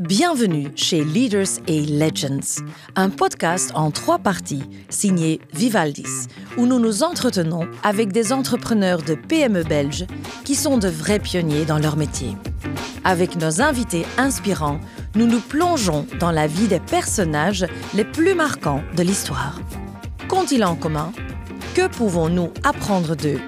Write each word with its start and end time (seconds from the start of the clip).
Bienvenue 0.00 0.68
chez 0.76 1.04
Leaders 1.04 1.60
et 1.66 1.82
Legends, 1.82 2.64
un 2.96 3.10
podcast 3.10 3.70
en 3.74 3.90
trois 3.90 4.18
parties 4.18 4.62
signé 4.88 5.42
Vivaldis, 5.52 6.26
où 6.56 6.64
nous 6.64 6.78
nous 6.78 7.02
entretenons 7.02 7.68
avec 7.82 8.10
des 8.10 8.32
entrepreneurs 8.32 9.02
de 9.02 9.14
PME 9.14 9.62
belges 9.62 10.06
qui 10.46 10.54
sont 10.54 10.78
de 10.78 10.88
vrais 10.88 11.18
pionniers 11.18 11.66
dans 11.66 11.78
leur 11.78 11.98
métier. 11.98 12.34
Avec 13.04 13.36
nos 13.36 13.60
invités 13.60 14.06
inspirants, 14.16 14.80
nous 15.16 15.26
nous 15.26 15.40
plongeons 15.40 16.06
dans 16.18 16.30
la 16.30 16.46
vie 16.46 16.66
des 16.66 16.80
personnages 16.80 17.66
les 17.92 18.04
plus 18.06 18.34
marquants 18.34 18.82
de 18.96 19.02
l'histoire. 19.02 19.60
Qu'ont-ils 20.28 20.64
en 20.64 20.76
commun 20.76 21.12
Que 21.74 21.88
pouvons-nous 21.88 22.54
apprendre 22.64 23.16
d'eux? 23.16 23.40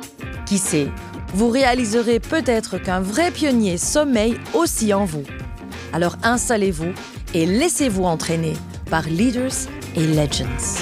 Qui 0.44 0.58
sait, 0.58 0.88
vous 1.32 1.48
réaliserez 1.48 2.20
peut-être 2.20 2.76
qu'un 2.76 3.00
vrai 3.00 3.30
pionnier 3.30 3.78
sommeille 3.78 4.38
aussi 4.52 4.92
en 4.92 5.06
vous. 5.06 5.24
Alors 5.92 6.16
installez-vous 6.22 6.94
et 7.34 7.44
laissez-vous 7.44 8.04
entraîner 8.04 8.54
par 8.88 9.06
Leaders 9.06 9.68
et 9.94 10.06
Legends. 10.06 10.80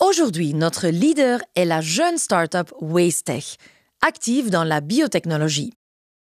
Aujourd'hui, 0.00 0.54
notre 0.54 0.88
leader 0.88 1.40
est 1.54 1.66
la 1.66 1.82
jeune 1.82 2.16
startup 2.16 2.72
WasteTech, 2.80 3.58
active 4.00 4.48
dans 4.48 4.64
la 4.64 4.80
biotechnologie. 4.80 5.74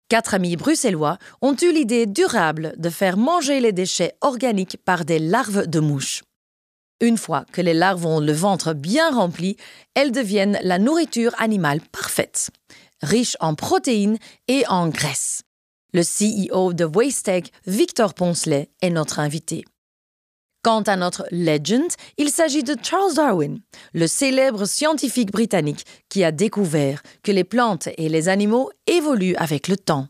Quatre 0.07 0.35
amis 0.35 0.55
bruxellois 0.55 1.17
ont 1.41 1.55
eu 1.59 1.71
l'idée 1.71 2.05
durable 2.05 2.75
de 2.77 2.89
faire 2.91 3.17
manger 3.17 3.59
les 3.59 3.71
déchets 3.71 4.13
organiques 4.21 4.77
par 4.85 5.03
des 5.03 5.17
larves 5.17 5.65
de 5.65 5.79
mouches. 5.79 6.21
Une 7.01 7.17
fois 7.17 7.45
que 7.51 7.61
les 7.61 7.73
larves 7.73 8.05
ont 8.05 8.19
le 8.19 8.33
ventre 8.33 8.73
bien 8.73 9.09
rempli, 9.09 9.57
elles 9.95 10.11
deviennent 10.11 10.59
la 10.61 10.77
nourriture 10.77 11.33
animale 11.39 11.81
parfaite 11.91 12.51
riche 13.03 13.37
en 13.39 13.53
protéines 13.53 14.17
et 14.47 14.65
en 14.67 14.87
graisse. 14.87 15.43
Le 15.93 16.01
CEO 16.01 16.73
de 16.73 16.85
WasteTech, 16.85 17.51
Victor 17.67 18.15
Poncelet, 18.15 18.69
est 18.81 18.89
notre 18.89 19.19
invité. 19.19 19.63
Quant 20.63 20.81
à 20.81 20.95
notre 20.95 21.27
legend, 21.29 21.91
il 22.17 22.31
s'agit 22.31 22.63
de 22.63 22.75
Charles 22.81 23.13
Darwin, 23.15 23.59
le 23.93 24.07
célèbre 24.07 24.65
scientifique 24.65 25.31
britannique 25.31 25.85
qui 26.09 26.23
a 26.23 26.31
découvert 26.31 27.03
que 27.21 27.33
les 27.33 27.43
plantes 27.43 27.89
et 27.97 28.07
les 28.07 28.29
animaux 28.29 28.71
évoluent 28.87 29.35
avec 29.35 29.67
le 29.67 29.75
temps. 29.75 30.07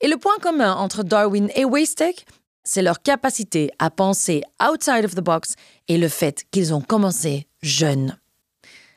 Et 0.00 0.08
le 0.08 0.16
point 0.18 0.36
commun 0.42 0.74
entre 0.74 1.04
Darwin 1.04 1.48
et 1.54 1.64
WasteTech, 1.64 2.26
c'est 2.64 2.82
leur 2.82 3.00
capacité 3.00 3.70
à 3.78 3.90
penser 3.90 4.42
outside 4.60 5.04
of 5.04 5.14
the 5.14 5.20
box 5.20 5.54
et 5.86 5.96
le 5.96 6.08
fait 6.08 6.44
qu'ils 6.50 6.74
ont 6.74 6.82
commencé 6.82 7.46
jeunes. 7.62 8.18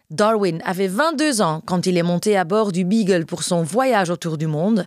Darwin 0.09 0.59
avait 0.65 0.87
22 0.87 1.41
ans 1.41 1.61
quand 1.65 1.85
il 1.85 1.97
est 1.97 2.03
monté 2.03 2.35
à 2.35 2.43
bord 2.43 2.71
du 2.71 2.83
Beagle 2.83 3.25
pour 3.25 3.43
son 3.43 3.61
voyage 3.61 4.09
autour 4.09 4.37
du 4.37 4.47
monde, 4.47 4.85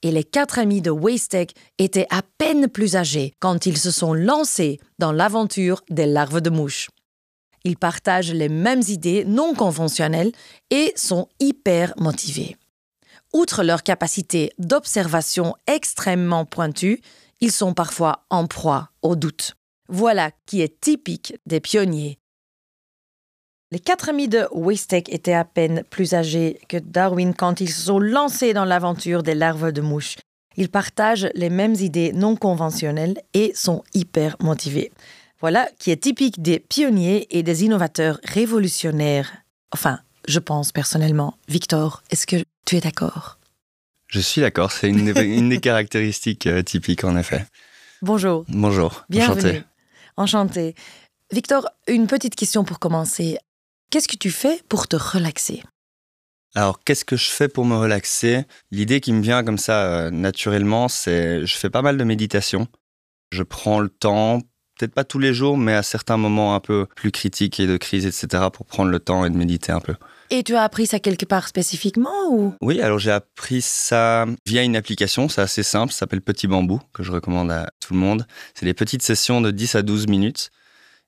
et 0.00 0.10
les 0.10 0.24
quatre 0.24 0.58
amis 0.58 0.80
de 0.80 0.90
WasteTech 0.90 1.54
étaient 1.78 2.06
à 2.10 2.22
peine 2.38 2.68
plus 2.68 2.96
âgés 2.96 3.34
quand 3.38 3.66
ils 3.66 3.76
se 3.76 3.90
sont 3.90 4.14
lancés 4.14 4.80
dans 4.98 5.12
l'aventure 5.12 5.82
des 5.90 6.06
larves 6.06 6.40
de 6.40 6.50
mouches. 6.50 6.88
Ils 7.64 7.76
partagent 7.76 8.32
les 8.32 8.48
mêmes 8.48 8.82
idées 8.88 9.24
non 9.24 9.54
conventionnelles 9.54 10.32
et 10.70 10.92
sont 10.96 11.28
hyper 11.38 11.92
motivés. 11.98 12.56
Outre 13.32 13.62
leur 13.62 13.82
capacité 13.82 14.52
d'observation 14.58 15.54
extrêmement 15.66 16.44
pointue, 16.44 17.00
ils 17.40 17.52
sont 17.52 17.74
parfois 17.74 18.24
en 18.30 18.46
proie 18.46 18.90
au 19.02 19.16
doute. 19.16 19.54
Voilà 19.88 20.30
qui 20.46 20.62
est 20.62 20.80
typique 20.80 21.34
des 21.46 21.60
pionniers 21.60 22.18
les 23.72 23.80
quatre 23.80 24.10
amis 24.10 24.28
de 24.28 24.46
WasteTech 24.52 25.08
étaient 25.08 25.32
à 25.32 25.46
peine 25.46 25.82
plus 25.88 26.12
âgés 26.12 26.60
que 26.68 26.76
Darwin 26.76 27.32
quand 27.32 27.62
ils 27.62 27.70
se 27.70 27.86
sont 27.86 27.98
lancés 27.98 28.52
dans 28.52 28.66
l'aventure 28.66 29.22
des 29.22 29.34
larves 29.34 29.72
de 29.72 29.80
mouches. 29.80 30.16
Ils 30.58 30.68
partagent 30.68 31.30
les 31.34 31.48
mêmes 31.48 31.74
idées 31.76 32.12
non 32.12 32.36
conventionnelles 32.36 33.22
et 33.32 33.52
sont 33.54 33.82
hyper 33.94 34.36
motivés. 34.40 34.92
Voilà 35.40 35.70
qui 35.78 35.90
est 35.90 35.96
typique 35.96 36.42
des 36.42 36.60
pionniers 36.60 37.26
et 37.30 37.42
des 37.42 37.64
innovateurs 37.64 38.20
révolutionnaires. 38.24 39.32
Enfin, 39.72 40.00
je 40.28 40.38
pense 40.38 40.70
personnellement. 40.70 41.38
Victor, 41.48 42.02
est-ce 42.10 42.26
que 42.26 42.44
tu 42.66 42.76
es 42.76 42.80
d'accord? 42.80 43.38
Je 44.06 44.20
suis 44.20 44.42
d'accord, 44.42 44.70
c'est 44.70 44.90
une, 44.90 45.48
des 45.48 45.60
caractéristiques 45.60 46.46
euh, 46.46 46.62
typiques 46.62 47.04
en 47.04 47.16
effet. 47.16 47.46
Bonjour. 48.02 48.44
Bonjour. 48.48 49.06
Bienvenue. 49.08 49.62
Enchanté. 50.18 50.74
Enchanté. 50.74 50.74
Victor, 51.32 51.70
une 51.88 52.06
petite 52.06 52.34
question 52.34 52.64
pour 52.64 52.78
commencer. 52.78 53.38
Qu'est-ce 53.92 54.08
que 54.08 54.16
tu 54.16 54.30
fais 54.30 54.58
pour 54.70 54.88
te 54.88 54.96
relaxer? 54.96 55.62
Alors, 56.54 56.82
qu'est-ce 56.82 57.04
que 57.04 57.16
je 57.16 57.28
fais 57.28 57.48
pour 57.48 57.66
me 57.66 57.76
relaxer? 57.76 58.44
L'idée 58.70 59.02
qui 59.02 59.12
me 59.12 59.20
vient 59.20 59.44
comme 59.44 59.58
ça 59.58 59.84
euh, 59.84 60.10
naturellement, 60.10 60.88
c'est 60.88 61.44
je 61.44 61.56
fais 61.58 61.68
pas 61.68 61.82
mal 61.82 61.98
de 61.98 62.04
méditation. 62.04 62.68
Je 63.32 63.42
prends 63.42 63.80
le 63.80 63.90
temps, 63.90 64.38
peut-être 64.78 64.94
pas 64.94 65.04
tous 65.04 65.18
les 65.18 65.34
jours, 65.34 65.58
mais 65.58 65.74
à 65.74 65.82
certains 65.82 66.16
moments 66.16 66.54
un 66.54 66.60
peu 66.60 66.86
plus 66.96 67.10
critiques 67.10 67.60
et 67.60 67.66
de 67.66 67.76
crise, 67.76 68.06
etc., 68.06 68.44
pour 68.50 68.64
prendre 68.64 68.90
le 68.90 68.98
temps 68.98 69.26
et 69.26 69.30
de 69.30 69.36
méditer 69.36 69.72
un 69.72 69.80
peu. 69.80 69.94
Et 70.30 70.42
tu 70.42 70.54
as 70.54 70.62
appris 70.62 70.86
ça 70.86 70.98
quelque 70.98 71.26
part 71.26 71.46
spécifiquement 71.46 72.30
ou? 72.30 72.54
Oui, 72.62 72.80
alors 72.80 72.98
j'ai 72.98 73.10
appris 73.10 73.60
ça 73.60 74.24
via 74.46 74.62
une 74.62 74.74
application, 74.74 75.28
c'est 75.28 75.42
assez 75.42 75.62
simple, 75.62 75.92
ça 75.92 75.98
s'appelle 75.98 76.22
Petit 76.22 76.46
Bambou, 76.46 76.80
que 76.94 77.02
je 77.02 77.12
recommande 77.12 77.50
à 77.50 77.70
tout 77.78 77.92
le 77.92 77.98
monde. 77.98 78.26
C'est 78.54 78.64
des 78.64 78.72
petites 78.72 79.02
sessions 79.02 79.42
de 79.42 79.50
10 79.50 79.74
à 79.74 79.82
12 79.82 80.06
minutes 80.06 80.50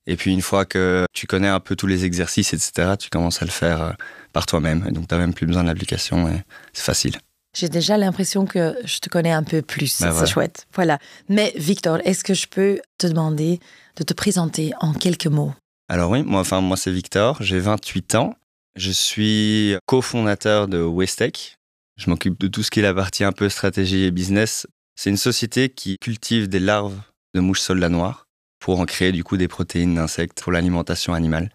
et 0.06 0.16
puis 0.16 0.32
une 0.32 0.42
fois 0.42 0.64
que 0.64 1.06
tu 1.12 1.26
connais 1.26 1.48
un 1.48 1.60
peu 1.60 1.76
tous 1.76 1.86
les 1.86 2.04
exercices, 2.04 2.52
etc., 2.52 2.94
tu 2.98 3.10
commences 3.10 3.40
à 3.40 3.44
le 3.44 3.50
faire 3.50 3.82
euh, 3.82 3.92
par 4.32 4.46
toi-même. 4.46 4.84
Et 4.88 4.92
donc 4.92 5.08
tu 5.08 5.14
n'as 5.14 5.20
même 5.20 5.34
plus 5.34 5.46
besoin 5.46 5.62
de 5.62 5.68
l'application 5.68 6.28
et 6.28 6.42
c'est 6.72 6.84
facile. 6.84 7.18
J'ai 7.56 7.68
déjà 7.68 7.96
l'impression 7.96 8.46
que 8.46 8.76
je 8.84 8.98
te 8.98 9.08
connais 9.08 9.30
un 9.30 9.44
peu 9.44 9.62
plus. 9.62 10.00
Bah 10.00 10.12
c'est 10.18 10.26
chouette. 10.26 10.66
Voilà. 10.74 10.98
Mais 11.28 11.52
Victor, 11.56 12.00
est-ce 12.04 12.24
que 12.24 12.34
je 12.34 12.48
peux 12.48 12.80
te 12.98 13.06
demander 13.06 13.60
de 13.96 14.02
te 14.02 14.12
présenter 14.12 14.72
en 14.80 14.92
quelques 14.92 15.28
mots? 15.28 15.54
Alors 15.88 16.10
oui, 16.10 16.22
moi, 16.24 16.40
enfin, 16.40 16.60
moi 16.60 16.76
c'est 16.76 16.90
Victor, 16.90 17.36
j'ai 17.40 17.60
28 17.60 18.16
ans. 18.16 18.34
Je 18.74 18.90
suis 18.90 19.76
cofondateur 19.86 20.66
de 20.66 20.82
Westech. 20.82 21.56
Je 21.96 22.10
m'occupe 22.10 22.40
de 22.40 22.48
tout 22.48 22.64
ce 22.64 22.72
qui 22.72 22.80
est 22.80 22.82
la 22.82 22.94
partie 22.94 23.22
un 23.22 23.30
peu 23.30 23.48
stratégie 23.48 24.02
et 24.02 24.10
business. 24.10 24.66
C'est 24.96 25.10
une 25.10 25.16
société 25.16 25.68
qui 25.68 25.96
cultive 26.00 26.48
des 26.48 26.58
larves 26.58 26.98
de 27.34 27.40
mouches 27.40 27.60
soldat 27.60 27.88
noires 27.88 28.23
pour 28.64 28.80
en 28.80 28.86
créer 28.86 29.12
du 29.12 29.22
coup 29.24 29.36
des 29.36 29.46
protéines 29.46 29.94
d'insectes 29.94 30.42
pour 30.42 30.50
l'alimentation 30.50 31.12
animale. 31.12 31.50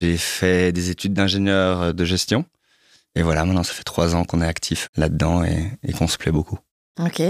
J'ai 0.00 0.16
fait 0.16 0.70
des 0.70 0.88
études 0.88 1.14
d'ingénieur 1.14 1.94
de 1.94 2.04
gestion. 2.04 2.44
Et 3.16 3.22
voilà, 3.22 3.44
maintenant, 3.44 3.64
ça 3.64 3.72
fait 3.72 3.82
trois 3.82 4.14
ans 4.14 4.22
qu'on 4.24 4.40
est 4.40 4.46
actif 4.46 4.88
là-dedans 4.96 5.42
et, 5.42 5.92
qu'on 5.98 6.06
se 6.06 6.18
plaît 6.18 6.30
beaucoup. 6.30 6.60
Ok. 7.00 7.20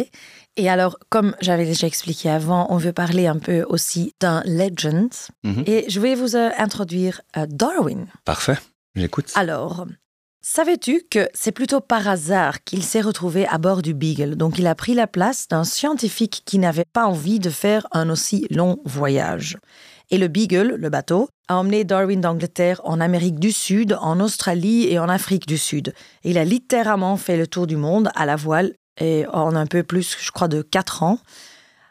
Et 0.57 0.69
alors, 0.69 0.99
comme 1.09 1.35
j'avais 1.41 1.65
déjà 1.65 1.87
expliqué 1.87 2.29
avant, 2.29 2.67
on 2.69 2.77
veut 2.77 2.93
parler 2.93 3.27
un 3.27 3.39
peu 3.39 3.65
aussi 3.67 4.13
d'un 4.21 4.43
legend. 4.45 5.11
Mhm. 5.43 5.65
Et 5.67 5.87
je 5.89 5.99
vais 5.99 6.15
vous 6.15 6.37
euh, 6.37 6.51
introduire 6.59 7.23
euh, 7.39 7.47
Darwin. 7.49 8.09
Parfait, 8.27 8.59
j'écoute. 8.95 9.33
Alors, 9.37 9.87
Savais-tu 10.45 11.03
que 11.09 11.29
c'est 11.35 11.53
plutôt 11.53 11.81
par 11.81 12.09
hasard 12.09 12.65
qu'il 12.65 12.83
s'est 12.83 13.01
retrouvé 13.01 13.47
à 13.47 13.59
bord 13.59 13.81
du 13.81 13.95
Beagle? 13.95 14.35
Donc 14.35 14.59
il 14.59 14.67
a 14.67 14.75
pris 14.75 14.93
la 14.93 15.07
place 15.07 15.47
d'un 15.47 15.63
scientifique 15.63 16.43
qui 16.45 16.59
n'avait 16.59 16.85
pas 16.85 17.07
envie 17.07 17.39
de 17.39 17.49
faire 17.49 17.87
un 17.93 18.11
aussi 18.11 18.49
long 18.51 18.81
voyage. 18.85 19.57
Et 20.11 20.19
le 20.19 20.27
Beagle, 20.27 20.75
le 20.75 20.91
bateau, 20.91 21.29
a 21.47 21.59
emmené 21.59 21.85
Darwin 21.85 22.21
d'Angleterre 22.21 22.81
en 22.83 23.01
Amérique 23.01 23.39
du 23.39 23.53
Sud, 23.53 23.97
en 24.01 24.19
Australie 24.19 24.89
et 24.89 24.99
en 24.99 25.09
Afrique 25.09 25.47
du 25.47 25.59
Sud. 25.59 25.95
Il 26.25 26.39
a 26.39 26.45
littéralement 26.45 27.17
fait 27.17 27.37
le 27.37 27.47
tour 27.47 27.69
du 27.69 27.77
monde 27.77 28.11
à 28.17 28.27
la 28.27 28.35
voile 28.35 28.73
et 29.01 29.25
en 29.33 29.55
un 29.55 29.67
peu 29.67 29.85
plus, 29.85 30.17
je 30.21 30.33
crois, 30.33 30.49
de 30.49 30.61
4 30.61 31.05
ans. 31.05 31.19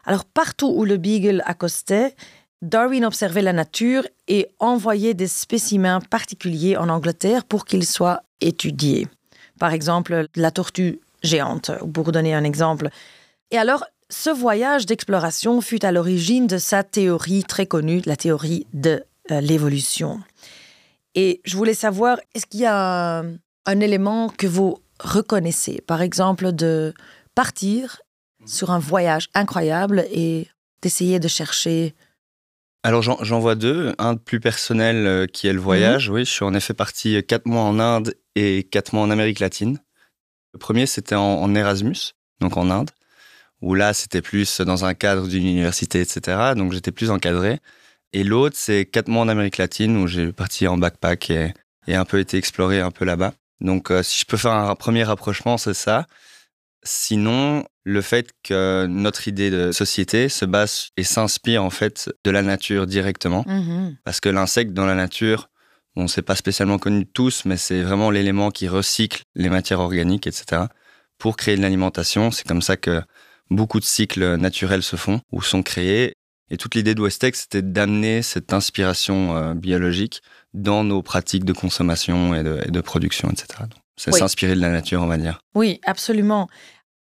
Alors 0.04 0.26
partout 0.26 0.74
où 0.76 0.84
le 0.84 0.98
Beagle 0.98 1.42
accostait, 1.46 2.16
Darwin 2.62 3.06
observait 3.06 3.42
la 3.42 3.54
nature 3.54 4.08
et 4.28 4.48
envoyait 4.60 5.16
des 5.16 5.28
spécimens 5.28 6.00
particuliers 6.00 6.78
en 6.78 6.90
Angleterre 6.90 7.44
pour 7.44 7.66
qu'ils 7.66 7.88
soient 7.88 8.24
étudiés. 8.40 9.08
Par 9.60 9.74
exemple, 9.74 10.28
la 10.36 10.52
tortue 10.52 11.00
géante, 11.24 11.72
pour 11.94 12.12
donner 12.12 12.34
un 12.34 12.44
exemple. 12.44 12.90
Et 13.50 13.58
alors, 13.58 13.86
ce 14.10 14.30
voyage 14.30 14.86
d'exploration 14.86 15.62
fut 15.62 15.86
à 15.86 15.92
l'origine 15.92 16.48
de 16.48 16.58
sa 16.58 16.84
théorie 16.84 17.44
très 17.44 17.66
connue, 17.66 18.02
la 18.06 18.16
théorie 18.16 18.68
de 18.74 19.04
euh, 19.32 19.42
l'évolution. 19.42 20.20
Et 21.16 21.42
je 21.46 21.58
voulais 21.58 21.74
savoir, 21.74 22.20
est-ce 22.36 22.46
qu'il 22.46 22.62
y 22.62 22.66
a 22.66 23.24
un 23.66 23.80
élément 23.80 24.30
que 24.30 24.48
vous 24.48 24.80
reconnaissez, 25.00 25.82
par 25.86 26.02
exemple, 26.02 26.52
de 26.52 26.94
partir 27.36 28.02
sur 28.46 28.72
un 28.72 28.80
voyage 28.80 29.30
incroyable 29.34 30.06
et 30.12 30.48
d'essayer 30.82 31.20
de 31.20 31.28
chercher 31.28 31.94
alors 32.84 33.04
j'en 33.04 33.40
vois 33.40 33.56
deux. 33.56 33.94
Un 34.00 34.16
plus 34.16 34.40
personnel 34.40 35.06
euh, 35.06 35.28
qui 35.28 35.48
est 35.48 35.54
le 35.54 35.60
voyage. 35.60 36.10
Mhm. 36.10 36.16
Oui, 36.16 36.26
je 36.26 36.32
suis 36.32 36.46
en 36.46 36.54
effet 36.54 36.74
parti 36.74 37.16
euh, 37.16 37.22
quatre 37.22 37.46
mois 37.46 37.62
en 37.62 37.80
Inde 37.80 38.16
et 38.36 38.64
quatre 38.64 38.94
mois 38.94 39.04
en 39.04 39.12
Amérique 39.12 39.40
latine. 39.40 39.80
Le 40.54 40.60
premier, 40.60 40.86
c'était 40.86 41.16
en, 41.16 41.56
Erasmus, 41.56 42.14
donc 42.42 42.58
en 42.58 42.70
Inde, 42.70 42.90
où 43.62 43.74
là, 43.76 43.94
c'était 43.94 44.22
plus 44.22 44.60
dans 44.62 44.84
un 44.84 44.94
cadre 44.94 45.28
d'une 45.28 45.46
université, 45.46 46.02
etc. 46.02 46.54
Donc 46.58 46.74
j'étais 46.74 46.92
plus 46.92 47.10
encadré. 47.12 47.60
Et 48.14 48.24
l'autre, 48.24 48.58
c'est 48.60 48.86
quatre 48.86 49.08
mois 49.08 49.22
en 49.22 49.30
Amérique 49.30 49.58
latine, 49.58 49.96
où 49.96 50.08
j'ai 50.08 50.34
parti 50.34 50.68
en 50.68 50.78
backpack 50.78 51.30
et, 51.30 51.54
et, 51.88 51.96
un 51.96 52.04
peu 52.04 52.20
été 52.20 52.38
explorer 52.38 52.82
un 52.82 52.92
peu 52.92 53.06
là-bas. 53.06 53.34
Donc 53.62 53.92
euh, 53.92 54.04
si 54.04 54.20
je 54.20 54.26
peux 54.26 54.38
faire 54.38 54.52
un 54.52 54.76
premier 54.76 55.04
rapprochement, 55.04 55.58
c'est 55.58 55.76
ça. 55.76 56.08
Sinon, 56.84 57.64
le 57.84 58.02
fait 58.02 58.30
que 58.44 58.86
notre 58.88 59.28
idée 59.28 59.50
de 59.50 59.72
société 59.72 60.30
se 60.30 60.46
base 60.46 60.90
et 60.98 61.04
s'inspire 61.04 61.64
en 61.64 61.70
fait 61.70 62.12
de 62.24 62.32
la 62.32 62.42
nature 62.44 62.86
directement. 62.86 63.44
Mhm. 63.48 63.98
Parce 64.04 64.20
que 64.20 64.30
l'insecte 64.30 64.74
dans 64.74 64.86
la 64.86 64.96
nature, 64.96 65.50
bon, 65.96 66.08
c'est 66.08 66.22
pas 66.22 66.36
spécialement 66.36 66.78
connu 66.78 67.06
de 67.06 67.10
tous, 67.12 67.44
mais 67.46 67.58
c'est 67.58 67.82
vraiment 67.82 68.12
l'élément 68.12 68.52
qui 68.52 68.68
recycle 68.68 69.24
les 69.36 69.50
matières 69.50 69.80
organiques, 69.80 70.28
etc. 70.28 70.64
pour 71.18 71.38
créer 71.38 71.58
de 71.58 71.62
l'alimentation. 71.62 72.30
C'est 72.32 72.48
comme 72.48 72.62
ça 72.62 72.78
que 72.78 73.02
beaucoup 73.50 73.80
de 73.80 73.86
cycles 73.86 74.36
naturels 74.38 74.84
se 74.84 74.96
font 74.96 75.22
ou 75.32 75.42
sont 75.42 75.64
créés. 75.64 76.14
Et 76.52 76.58
toute 76.58 76.76
l'idée 76.76 76.96
de 76.96 77.02
Westec, 77.02 77.36
c'était 77.36 77.62
d'amener 77.62 78.22
cette 78.22 78.52
inspiration 78.54 79.36
euh, 79.38 79.54
biologique 79.54 80.22
dans 80.54 80.84
nos 80.84 81.02
pratiques 81.02 81.46
de 81.46 81.54
consommation 81.54 82.36
et 82.36 82.44
de, 82.44 82.60
et 82.68 82.72
de 82.72 82.82
production, 82.82 83.30
etc. 83.30 83.48
Donc, 83.62 83.80
c'est 83.96 84.12
Oui. 84.14 84.20
s'inspirer 84.20 84.56
de 84.56 84.60
la 84.60 84.70
nature, 84.70 85.02
on 85.02 85.08
va 85.08 85.18
dire. 85.18 85.40
Oui, 85.56 85.80
absolument. 85.86 86.50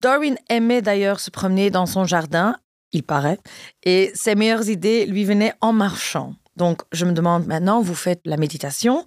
Darwin 0.00 0.37
aimait 0.49 0.83
d'ailleurs 0.83 1.21
se 1.21 1.31
promener 1.31 1.71
dans 1.71 1.87
son 1.87 2.05
jardin, 2.05 2.56
il 2.93 3.03
paraît, 3.03 3.39
et 3.83 4.11
ses 4.15 4.35
meilleures 4.35 4.69
idées 4.69 5.06
lui 5.06 5.25
venaient 5.25 5.55
en 5.61 5.73
marchant. 5.73 6.35
Donc, 6.56 6.83
je 6.93 7.05
me 7.05 7.12
demande 7.12 7.47
maintenant, 7.47 7.83
vous 7.83 7.95
faites 7.95 8.21
la 8.25 8.37
méditation, 8.37 9.05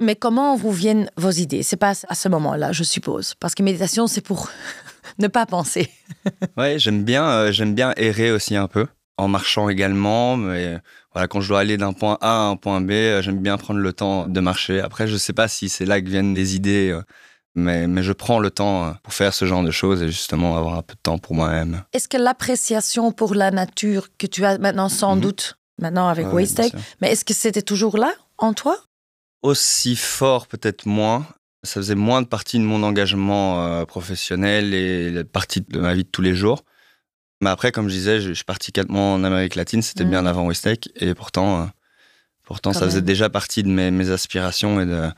mais 0.00 0.16
comment 0.16 0.56
vous 0.56 0.72
viennent 0.72 1.10
vos 1.16 1.30
idées? 1.30 1.62
C'est 1.62 1.76
pas 1.76 1.92
à 2.08 2.14
ce 2.14 2.28
moment-là, 2.28 2.72
je 2.72 2.84
suppose, 2.84 3.34
parce 3.34 3.54
que 3.54 3.62
méditation, 3.62 4.06
c'est 4.06 4.20
pour 4.20 4.50
ne 5.18 5.28
pas 5.28 5.46
penser. 5.46 5.90
Ouais, 6.56 6.78
j'aime 6.78 7.04
bien, 7.04 7.28
euh, 7.28 7.64
bien 7.66 7.92
errer 7.96 8.30
aussi 8.30 8.56
un 8.56 8.68
peu, 8.68 8.86
en 9.18 9.28
marchant 9.28 9.68
également. 9.68 10.36
Mais 10.36 10.78
voilà, 11.12 11.28
quand 11.28 11.40
je 11.40 11.48
dois 11.48 11.60
aller 11.60 11.76
d'un 11.76 11.92
point 11.92 12.16
A 12.20 12.30
à 12.30 12.48
un 12.48 12.56
point 12.56 12.80
B, 12.80 12.92
euh, 12.92 13.22
j'aime 13.22 13.40
bien 13.40 13.58
prendre 13.58 13.80
le 13.80 13.92
temps 13.92 14.26
de 14.26 14.40
marcher. 14.40 14.80
Après, 14.80 15.06
je 15.06 15.16
sais 15.16 15.32
pas 15.32 15.48
si 15.48 15.68
c'est 15.68 15.84
là 15.84 16.00
que 16.00 16.08
viennent 16.08 16.32
des 16.32 16.56
idées, 16.56 16.90
euh, 16.90 17.02
mais, 17.54 17.86
mais 17.86 18.02
je 18.02 18.12
prends 18.12 18.38
le 18.38 18.50
temps 18.50 18.86
euh, 18.88 18.92
pour 19.02 19.12
faire 19.14 19.32
ce 19.34 19.44
genre 19.44 19.62
de 19.62 19.70
choses 19.70 20.02
et 20.02 20.06
justement 20.08 20.56
avoir 20.56 20.74
un 20.76 20.82
peu 20.82 20.94
de 20.94 21.00
temps 21.02 21.18
pour 21.18 21.34
moi-même. 21.34 21.82
Est-ce 21.92 22.08
que 22.08 22.16
l'appréciation 22.16 23.12
pour 23.12 23.34
la 23.34 23.50
nature 23.50 24.08
que 24.18 24.26
tu 24.26 24.44
as 24.44 24.58
maintenant 24.58 24.88
sans 24.88 25.14
Mhm. 25.16 25.22
doute, 25.22 25.58
maintenant 25.80 26.08
avec 26.08 26.26
Ouais, 26.26 26.44
bien 26.44 26.68
sûr. 26.70 26.78
mais 27.00 27.12
est-ce 27.12 27.24
que 27.24 27.34
c'était 27.34 27.62
toujours 27.62 27.96
là 27.98 28.12
en 28.38 28.52
toi? 28.54 28.78
Aussi 29.42 29.94
fort, 29.96 30.46
peut-être 30.46 30.86
moins. 30.86 31.26
Ça 31.62 31.74
faisait 31.80 31.94
moins 31.94 32.22
de 32.22 32.26
partie 32.26 32.58
de 32.58 32.64
mon 32.64 32.82
engagement 32.82 33.64
euh, 33.64 33.84
professionnel 33.84 34.74
et 34.74 35.10
de 35.10 35.22
partie 35.22 35.60
de 35.62 35.78
ma 35.80 35.94
vie 35.94 36.04
de 36.04 36.08
tous 36.08 36.22
les 36.22 36.34
jours. 36.34 36.64
Mais 37.42 37.50
après, 37.50 37.72
comme 37.72 37.88
je 37.88 37.94
disais, 37.94 38.20
je, 38.20 38.28
je 38.30 38.34
suis 38.34 38.44
parti 38.44 38.72
en 38.88 39.24
Amérique 39.24 39.54
latine, 39.54 39.82
c'était 39.82 40.04
Mhm. 40.04 40.10
bien 40.10 40.26
avant 40.26 40.46
Westec, 40.46 40.88
et 40.96 41.14
pourtant, 41.14 41.62
euh, 41.62 41.66
pourtant 42.42 42.72
Quand 42.72 42.78
ça 42.80 42.86
faisait 42.86 43.02
déjà 43.02 43.28
partie 43.28 43.62
de 43.62 43.68
mes, 43.68 43.90
mes 43.90 44.10
aspirations 44.10 44.80
et 44.80 44.86
de, 44.86 45.10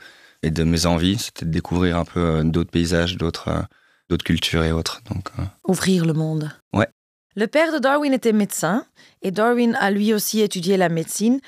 et 0.47 0.51
de 0.51 0.63
mes 0.63 0.85
envies. 0.85 1.17
C'était 1.19 1.45
de 1.45 1.51
découvrir 1.51 1.97
un 1.97 2.05
peu 2.05 2.19
euh, 2.19 2.43
d'autres 2.43 2.71
paysages, 2.71 3.17
d'autres 3.17 3.49
euh, 3.49 3.61
d'autres 4.09 4.25
cultures 4.25 4.63
et 4.63 4.71
autres. 4.71 5.01
Donc, 5.09 5.29
euh, 5.37 5.43
Ouvrir 5.67 6.05
le 6.05 6.13
monde. 6.13 6.51
Ouais. 6.73 6.87
Le 7.35 7.47
père 7.47 7.71
de 7.73 7.77
Darwin 7.77 8.13
était 8.13 8.33
médecin 8.33 8.85
et 9.21 9.31
Darwin 9.31 9.77
a 9.79 9.91
lui 9.91 10.13
aussi 10.13 10.41
étudié 10.41 10.77
la 10.77 10.89
médecine 10.89 11.39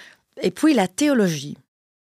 et 0.41 0.51
puis 0.51 0.73
la 0.73 0.87
théologie. 0.87 1.57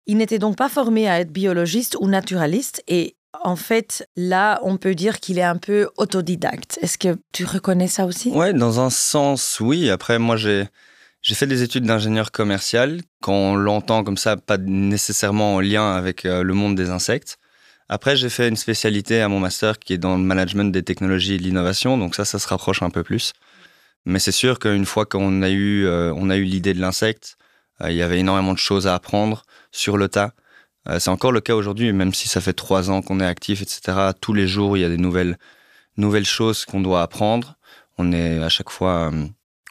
Il 0.05 0.17
n'était 0.17 0.39
donc 0.39 0.57
pas 0.57 0.69
formé 0.69 1.09
à 1.09 1.19
être 1.19 1.31
biologiste 1.31 1.97
ou 1.99 2.07
naturaliste 2.07 2.83
et 2.87 3.15
en 3.43 3.55
fait, 3.55 4.07
là, 4.15 4.59
on 4.63 4.77
peut 4.77 4.95
dire 4.95 5.19
qu'il 5.19 5.39
est 5.39 5.43
un 5.43 5.57
peu 5.57 5.89
autodidacte. 5.97 6.77
Est-ce 6.81 6.97
que 6.97 7.17
tu 7.31 7.45
reconnais 7.45 7.87
ça 7.87 8.05
aussi? 8.05 8.29
Ouais, 8.29 8.53
dans 8.53 8.79
un 8.79 8.89
sens, 8.89 9.59
oui. 9.59 9.89
Après, 9.89 10.19
moi, 10.19 10.37
j'ai 10.37 10.67
j'ai 11.23 11.35
fait 11.35 11.47
des 11.47 11.63
études 11.63 11.85
d'ingénieur 11.85 12.31
commercial. 12.31 13.01
Quand 13.21 13.33
on 13.33 13.55
l'entend 13.55 14.03
comme 14.03 14.17
ça, 14.17 14.35
pas 14.35 14.57
nécessairement 14.57 15.55
en 15.55 15.61
lien 15.61 15.93
avec 15.93 16.25
euh, 16.25 16.43
le 16.43 16.53
monde 16.53 16.75
des 16.75 16.89
insectes. 16.89 17.37
Après, 17.87 18.17
j'ai 18.17 18.29
fait 18.29 18.49
une 18.49 18.57
spécialité 18.57 19.21
à 19.21 19.29
mon 19.29 19.39
master 19.39 19.79
qui 19.79 19.93
est 19.93 19.97
dans 19.97 20.17
le 20.17 20.23
management 20.23 20.71
des 20.71 20.83
technologies 20.83 21.35
et 21.35 21.37
de 21.37 21.43
l'innovation. 21.43 21.97
Donc 21.97 22.15
ça, 22.15 22.25
ça 22.25 22.39
se 22.39 22.47
rapproche 22.47 22.83
un 22.83 22.89
peu 22.89 23.03
plus. 23.03 23.31
Mais 24.05 24.19
c'est 24.19 24.33
sûr 24.33 24.59
qu'une 24.59 24.85
fois 24.85 25.05
qu'on 25.05 25.41
a 25.43 25.49
eu, 25.49 25.85
euh, 25.85 26.13
on 26.17 26.29
a 26.29 26.35
eu 26.35 26.43
l'idée 26.43 26.73
de 26.73 26.81
l'insecte, 26.81 27.37
euh, 27.81 27.89
il 27.89 27.95
y 27.95 28.01
avait 28.01 28.19
énormément 28.19 28.53
de 28.53 28.57
choses 28.59 28.85
à 28.85 28.93
apprendre 28.93 29.43
sur 29.71 29.97
le 29.97 30.09
tas. 30.09 30.33
C'est 30.99 31.09
encore 31.09 31.31
le 31.31 31.39
cas 31.39 31.55
aujourd'hui, 31.55 31.93
même 31.93 32.13
si 32.13 32.27
ça 32.27 32.41
fait 32.41 32.51
trois 32.51 32.91
ans 32.91 33.01
qu'on 33.01 33.21
est 33.21 33.25
actif, 33.25 33.61
etc. 33.61 34.11
Tous 34.19 34.33
les 34.33 34.49
jours, 34.49 34.75
il 34.75 34.81
y 34.81 34.83
a 34.83 34.89
des 34.89 34.97
nouvelles, 34.97 35.37
nouvelles 35.95 36.25
choses 36.25 36.65
qu'on 36.65 36.81
doit 36.81 37.01
apprendre. 37.01 37.55
On 37.97 38.11
est 38.11 38.43
à 38.43 38.49
chaque 38.49 38.69
fois 38.69 39.09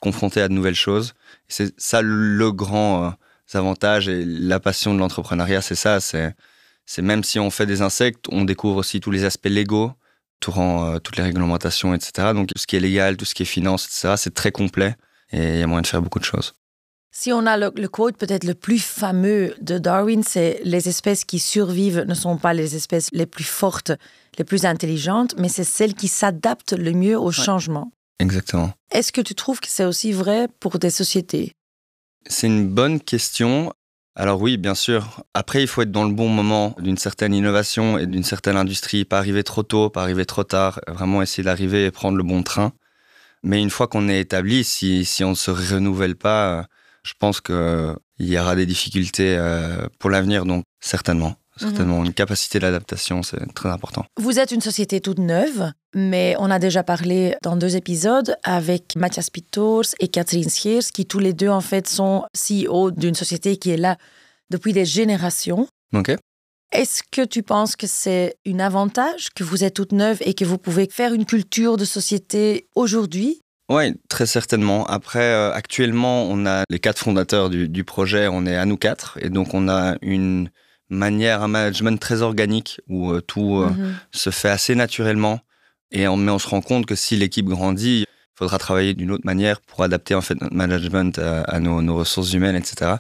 confronté 0.03 0.43
à 0.43 0.49
de 0.49 0.53
nouvelles 0.53 0.75
choses. 0.75 1.15
C'est 1.49 1.73
ça 1.81 2.03
le 2.03 2.53
grand 2.53 3.07
euh, 3.07 3.11
avantage 3.55 4.09
et 4.09 4.25
la 4.25 4.61
passion 4.61 4.95
de 4.95 4.99
l'entrepreneuriat, 4.99 5.63
c'est 5.63 5.77
ça. 5.77 6.01
C'est, 6.01 6.35
même 6.99 7.23
si 7.23 7.39
on 7.39 7.51
fait 7.51 7.67
des 7.67 7.81
insectes, 7.81 8.27
on 8.31 8.45
découvre 8.45 8.79
aussi 8.79 9.01
tous 9.01 9.11
les 9.11 9.25
aspects 9.25 9.47
légaux, 9.47 9.93
entourant 10.41 10.85
euh, 10.87 10.99
toutes 10.99 11.17
les 11.17 11.23
réglementations, 11.23 11.95
etc. 11.95 12.33
Donc 12.35 12.49
tout 12.49 12.59
ce 12.59 12.67
qui 12.67 12.77
est 12.77 12.81
légal, 12.81 13.17
tout 13.17 13.25
ce 13.25 13.35
qui 13.35 13.45
est 13.45 13.47
finance, 13.47 13.87
etc. 13.87 14.15
C'est 14.17 14.35
très 14.35 14.51
complet 14.51 14.97
et 15.31 15.55
il 15.55 15.59
y 15.61 15.63
a 15.63 15.67
moyen 15.67 15.83
de 15.83 15.87
faire 15.87 16.03
beaucoup 16.03 16.19
de 16.19 16.25
choses. 16.25 16.55
Si 17.15 17.31
on 17.31 17.47
a 17.47 17.57
le, 17.59 17.71
le 17.77 17.89
quote 17.89 18.17
peut-être 18.17 18.45
le 18.45 18.55
plus 18.55 18.83
fameux 18.83 19.55
de 19.61 19.79
Darwin, 19.79 20.23
c'est 20.23 20.61
les 20.65 20.89
espèces 20.89 21.25
qui 21.25 21.39
survivent 21.39 22.05
ne 22.09 22.15
sont 22.15 22.39
pas 22.39 22.55
les 22.55 22.75
espèces 22.75 23.11
les 23.13 23.27
plus 23.27 23.45
fortes, 23.45 23.93
les 24.39 24.45
plus 24.45 24.65
intelligentes, 24.65 25.35
mais 25.39 25.51
c'est 25.51 25.65
celles 25.65 25.95
qui 25.95 26.09
s'adaptent 26.09 26.73
le 26.73 26.93
mieux 26.93 27.19
au 27.19 27.31
changement. 27.31 27.93
Exactement. 28.19 28.73
Est-ce 28.91 29.13
que 29.13 29.21
tu 29.21 29.35
trouves 29.35 29.61
que 29.61 29.69
c'est 29.69 29.85
aussi 29.85 30.13
vrai 30.13 30.49
pour 30.61 30.79
des 30.79 30.91
sociétés? 30.91 31.53
C'est 32.29 32.47
une 32.47 32.69
bonne 32.69 33.01
question. 33.01 33.73
Alors 34.15 34.41
oui, 34.41 34.59
bien 34.59 34.75
sûr. 34.75 35.25
Après, 35.35 35.63
il 35.63 35.67
faut 35.67 35.83
être 35.83 35.91
dans 35.91 36.05
le 36.05 36.13
bon 36.13 36.29
moment 36.29 36.77
d'une 36.79 36.99
certaine 36.99 37.35
innovation 37.35 37.99
et 37.99 38.07
d'une 38.07 38.23
certaine 38.23 38.57
industrie. 38.57 39.05
Pas 39.05 39.19
arriver 39.19 39.43
trop 39.43 39.63
tôt, 39.63 39.91
pas 39.91 40.03
arriver 40.03 40.27
trop 40.27 40.45
tard. 40.45 40.81
Vraiment 40.87 41.23
essayer 41.23 41.43
d'arriver 41.43 41.87
et 41.87 41.91
prendre 41.91 42.19
le 42.19 42.23
bon 42.23 42.43
train. 42.43 42.73
Mais 43.43 43.61
une 43.61 43.71
fois 43.71 43.89
qu'on 43.89 44.09
est 44.09 44.21
établi, 44.21 44.65
si, 44.65 45.05
si 45.05 45.25
on 45.25 45.31
ne 45.31 45.35
se 45.35 45.51
renouvelle 45.51 46.15
pas, 46.15 46.67
je 47.03 47.15
pense 47.19 47.41
qu'il 47.41 47.97
y 48.21 48.39
aura 48.39 48.55
des 48.55 48.67
difficultés 48.67 49.37
euh, 49.37 49.89
pour 49.99 50.11
l'avenir. 50.11 50.45
Donc 50.45 50.65
certainement, 50.81 51.35
certainement. 51.57 52.05
Une 52.05 52.13
capacité 52.13 52.59
d'adaptation, 52.59 53.23
c'est 53.23 53.53
très 53.55 53.69
important. 53.69 54.05
Vous 54.19 54.39
êtes 54.39 54.53
une 54.53 54.61
société 54.61 55.01
toute 55.01 55.19
neuve, 55.19 55.73
mais 55.95 56.35
on 56.39 56.51
a 56.51 56.59
déjà 56.59 56.83
parlé 56.83 57.37
dans 57.43 57.57
deux 57.57 57.77
épisodes 57.77 58.37
avec 58.43 58.97
Mathias 58.97 59.31
Pittors 59.31 59.85
et 60.01 60.09
Catherine 60.09 60.49
Schiers, 60.49 60.81
qui 60.93 61.07
tous 61.07 61.19
les 61.19 61.33
deux 61.33 61.49
en 61.49 61.61
fait 61.61 61.89
sont 61.89 62.25
CEO 62.35 62.91
d'une 62.91 63.15
société 63.15 63.57
qui 63.57 63.71
est 63.71 63.77
là 63.77 63.97
depuis 64.51 64.73
des 64.73 64.85
générations. 64.85 65.67
Ok 65.95 66.15
Est-ce 66.73 67.03
que 67.11 67.25
tu 67.25 67.43
penses 67.43 67.77
que 67.77 67.87
c'est 67.87 68.37
un 68.47 68.61
avantage 68.61 69.29
que 69.35 69.45
vous 69.45 69.65
êtes 69.65 69.75
toute 69.75 69.93
neuve 69.93 70.19
et 70.21 70.35
que 70.35 70.45
vous 70.45 70.59
pouvez 70.59 70.89
faire 70.91 71.13
une 71.13 71.27
culture 71.27 71.77
de 71.77 71.85
société 71.85 72.69
aujourd'hui? 72.75 73.41
Oui, 73.69 73.95
très 74.09 74.27
certainement. 74.27 74.87
Après, 74.87 75.33
euh, 75.33 75.53
actuellement, 75.53 76.25
on 76.25 76.45
a 76.47 76.65
les 76.69 76.79
quatre 76.79 76.99
fondateurs 76.99 77.49
du, 77.49 77.69
du 77.69 77.85
projet, 77.85 78.29
on 78.29 78.45
est 78.45 78.57
à 78.57 78.67
nous 78.67 78.77
quatre, 78.77 79.19
et 79.23 79.31
donc 79.31 79.55
on 79.55 79.69
a 79.69 79.97
une 80.03 80.51
manière, 80.97 81.43
un 81.43 81.49
management 81.49 81.99
très 82.01 82.23
organique 82.23 82.81
où 82.89 83.11
euh, 83.13 83.21
tout 83.21 83.57
euh, 83.59 83.71
Mhm. 83.71 83.95
se 84.13 84.31
fait 84.31 84.49
assez 84.51 84.75
naturellement. 84.75 85.41
Et 85.91 86.09
on, 86.09 86.17
mais 86.17 86.31
on 86.33 86.39
se 86.39 86.49
rend 86.49 86.61
compte 86.63 86.87
que 86.87 86.95
si 86.95 87.17
l'équipe 87.17 87.47
grandit, 87.47 88.01
il 88.03 88.07
faudra 88.39 88.59
travailler 88.59 88.95
d'une 88.95 89.11
autre 89.11 89.27
manière 89.27 89.61
pour 89.61 89.83
adapter 89.83 90.15
en 90.15 90.21
fait 90.23 90.41
notre 90.41 90.55
management 90.55 91.19
à, 91.19 91.43
à 91.43 91.61
nos, 91.61 91.83
nos 91.83 91.97
ressources 91.97 92.33
humaines, 92.33 92.57
etc. 92.57 92.97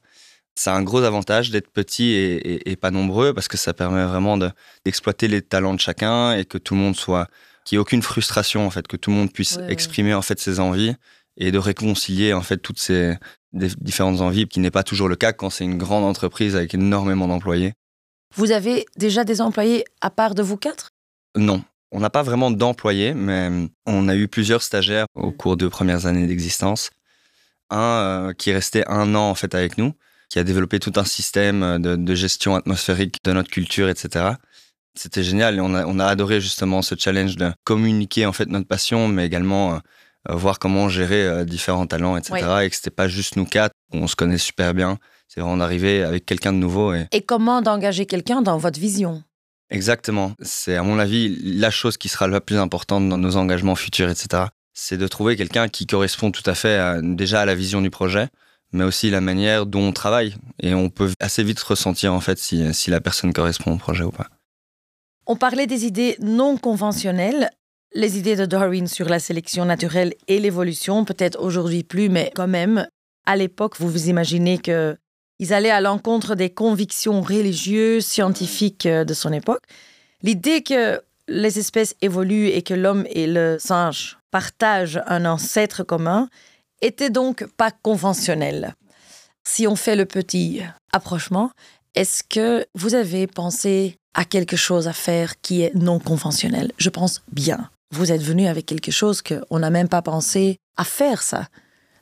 C'est 0.54 0.68
un 0.70 0.82
gros 0.82 1.02
avantage 1.02 1.50
d'être 1.50 1.70
petit 1.70 2.11
et, 2.11 2.34
et- 2.54 2.70
et 2.72 2.76
pas 2.76 2.90
nombreux 2.90 3.32
parce 3.32 3.49
que 3.49 3.56
ça 3.56 3.72
permet 3.72 4.04
vraiment 4.04 4.37
de- 4.37 4.50
d'exploiter 4.84 5.26
les 5.28 5.40
talents 5.40 5.72
de 5.72 5.80
chacun 5.80 6.34
et 6.37 6.44
que 6.44 6.58
tout 6.58 6.75
le 6.75 6.80
monde 6.80 6.94
soit, 6.96 7.26
qu'il 7.64 7.76
n'y 7.76 7.78
ait 7.78 7.80
aucune 7.80 8.02
frustration 8.02 8.66
en 8.66 8.70
fait, 8.70 8.87
que 8.87 8.99
tout 8.99 9.11
le 9.11 9.16
monde 9.16 9.32
puisse 9.32 9.56
Ouais, 9.56 9.62
ouais. 9.62 9.72
exprimer 9.72 10.12
en 10.12 10.20
fait 10.22 10.38
ses 10.38 10.61
envies 10.61 10.94
et 11.38 11.50
de 11.52 11.58
réconcilier 11.58 12.34
en 12.34 12.42
fait 12.42 12.58
toutes 12.58 12.78
ces 12.78 13.16
différentes 13.54 14.20
envies, 14.20 14.46
qui 14.46 14.61
n'est 14.61 14.70
pas 14.70 14.82
toujours 14.82 15.08
le 15.08 15.16
cas 15.16 15.32
quand 15.32 15.49
c'est 15.49 15.64
une 15.64 15.78
grande 15.78 16.04
entreprise 16.04 16.56
avec 16.56 16.75
énormément 16.75 17.26
d'employés. 17.28 17.72
Vous 18.34 18.52
avez 18.52 18.86
déjà 18.96 19.24
des 19.24 19.40
employés 19.40 19.84
à 20.00 20.10
part 20.10 20.34
de 20.34 20.42
vous 20.42 20.56
quatre? 20.56 20.90
Non, 21.36 21.62
on 21.90 22.00
n'a 22.00 22.10
pas 22.10 22.22
vraiment 22.22 22.50
d'employés, 22.50 23.14
mais 23.14 23.68
on 23.86 24.08
a 24.08 24.16
eu 24.16 24.28
plusieurs 24.28 24.62
stagiaires 24.62 25.06
au 25.14 25.30
cours 25.30 25.56
des 25.56 25.68
premières 25.68 26.06
années 26.06 26.26
d'existence. 26.26 26.90
Un 27.70 27.78
euh, 27.78 28.32
qui 28.32 28.50
est 28.50 28.54
resté 28.54 28.84
un 28.86 29.14
an 29.14 29.30
en 29.30 29.34
fait 29.34 29.54
avec 29.54 29.78
nous, 29.78 29.92
qui 30.28 30.38
a 30.38 30.44
développé 30.44 30.78
tout 30.78 30.92
un 30.96 31.04
système 31.04 31.80
de, 31.80 31.96
de 31.96 32.14
gestion 32.14 32.54
atmosphérique 32.54 33.16
de 33.24 33.32
notre 33.32 33.50
culture, 33.50 33.88
etc. 33.88 34.32
C'était 34.94 35.22
génial 35.22 35.56
et 35.56 35.60
on 35.60 35.74
a, 35.74 35.86
on 35.86 35.98
a 35.98 36.06
adoré 36.06 36.40
justement 36.40 36.82
ce 36.82 36.94
challenge 36.98 37.36
de 37.36 37.50
communiquer 37.64 38.26
en 38.26 38.32
fait 38.32 38.46
notre 38.46 38.66
passion, 38.66 39.08
mais 39.08 39.24
également 39.24 39.74
euh, 39.74 40.34
voir 40.34 40.58
comment 40.58 40.88
gérer 40.88 41.26
euh, 41.26 41.44
différents 41.44 41.86
talents, 41.86 42.16
etc. 42.16 42.62
Et 42.62 42.70
que 42.70 42.76
c'était 42.76 42.90
pas 42.90 43.08
juste 43.08 43.36
nous 43.36 43.46
quatre, 43.46 43.74
on 43.92 44.06
se 44.06 44.16
connaît 44.16 44.38
super 44.38 44.74
bien. 44.74 44.98
C'est 45.32 45.40
vraiment 45.40 45.56
d'arriver 45.56 46.02
avec 46.02 46.26
quelqu'un 46.26 46.52
de 46.52 46.58
nouveau 46.58 46.92
et 46.92 47.06
Et 47.10 47.22
comment 47.22 47.62
d'engager 47.62 48.04
quelqu'un 48.04 48.42
dans 48.42 48.58
votre 48.58 48.78
vision? 48.78 49.22
Exactement. 49.70 50.32
C'est, 50.42 50.76
à 50.76 50.82
mon 50.82 50.98
avis, 50.98 51.38
la 51.42 51.70
chose 51.70 51.96
qui 51.96 52.10
sera 52.10 52.28
la 52.28 52.42
plus 52.42 52.58
importante 52.58 53.08
dans 53.08 53.16
nos 53.16 53.36
engagements 53.36 53.74
futurs, 53.74 54.10
etc. 54.10 54.44
C'est 54.74 54.98
de 54.98 55.08
trouver 55.08 55.36
quelqu'un 55.36 55.68
qui 55.68 55.86
correspond 55.86 56.30
tout 56.30 56.42
à 56.44 56.54
fait 56.54 56.76
à- 56.76 57.00
déjà 57.00 57.40
à 57.40 57.46
la 57.46 57.54
vision 57.54 57.80
du 57.80 57.88
projet, 57.88 58.28
mais 58.72 58.84
aussi 58.84 59.08
la 59.08 59.22
manière 59.22 59.64
dont 59.64 59.80
on 59.88 59.92
travaille. 59.92 60.34
Et 60.60 60.74
on 60.74 60.90
peut 60.90 61.10
assez 61.18 61.42
vite 61.42 61.60
ressentir, 61.60 62.12
en 62.12 62.20
fait, 62.20 62.38
si, 62.38 62.74
si 62.74 62.90
la 62.90 63.00
personne 63.00 63.32
correspond 63.32 63.72
au 63.72 63.78
projet 63.78 64.04
ou 64.04 64.10
pas. 64.10 64.28
On 65.26 65.36
parlait 65.36 65.66
des 65.66 65.86
idées 65.86 66.16
non 66.20 66.58
conventionnelles. 66.58 67.48
les 67.94 68.18
idées 68.18 68.36
de 68.36 68.44
Darwin 68.46 68.86
sur 68.86 69.08
la 69.08 69.18
sélection 69.18 69.64
naturelle 69.64 70.14
et 70.28 70.38
l'évolution, 70.40 71.04
peut-être 71.06 71.38
aujourd'hui 71.40 71.84
plus, 71.84 72.08
mais 72.08 72.32
quand 72.34 72.48
même, 72.48 72.86
à 73.26 73.36
l'époque, 73.36 73.76
vous 73.78 73.88
vous 73.88 74.08
imaginez 74.08 74.58
que 74.58 74.96
ils 75.42 75.52
allaient 75.52 75.70
à 75.70 75.80
l'encontre 75.80 76.37
des 76.37 76.50
convictions 76.50 77.20
religieuses, 77.20 78.06
scientifiques 78.06 78.87
euh, 78.87 79.04
de 79.04 79.12
son 79.12 79.32
époque. 79.32 79.64
L'idée 80.22 80.62
que 80.62 81.02
les 81.26 81.58
espèces 81.58 81.96
évoluent 82.00 82.46
et 82.46 82.62
que 82.62 82.75
l'homme 82.75 83.04
et 83.11 83.26
le 83.26 83.56
singe 83.58 84.18
partagent 84.30 85.02
un 85.08 85.25
ancêtre 85.25 85.82
commun 85.82 86.28
était 86.80 87.11
donc 87.11 87.44
pas 87.56 87.72
conventionnelle. 87.72 88.76
Si 89.42 89.66
on 89.66 89.75
fait 89.75 89.96
le 89.96 90.06
petit 90.06 90.62
approchement, 90.92 91.50
est-ce 91.96 92.22
que 92.22 92.64
vous 92.76 92.94
avez 92.94 93.26
pensé 93.26 93.96
à 94.14 94.25
quelque 94.25 94.56
chose 94.56 94.87
à 94.87 94.92
faire 94.92 95.40
qui 95.40 95.62
est 95.62 95.75
non 95.75 95.99
conventionnel? 95.99 96.70
Je 96.78 96.88
pense 96.88 97.20
bien. 97.32 97.68
Vous 97.90 98.12
êtes 98.12 98.22
venu 98.22 98.46
avec 98.46 98.66
quelque 98.66 98.92
chose 98.92 99.22
qu'on 99.22 99.58
n'a 99.58 99.70
même 99.70 99.88
pas 99.88 100.02
pensé 100.02 100.58
à 100.76 100.84
faire 100.84 101.20
ça. 101.20 101.49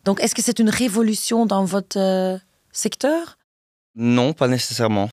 Donc, 0.04 0.20
est-ce 0.20 0.34
que 0.34 0.42
c'est 0.42 0.58
une 0.58 0.68
révolution 0.68 1.46
dans 1.46 1.64
votre 1.64 1.98
euh, 1.98 2.38
secteur? 2.72 3.38
Non, 3.94 4.32
pas 4.32 4.48
nécessairement. 4.48 5.08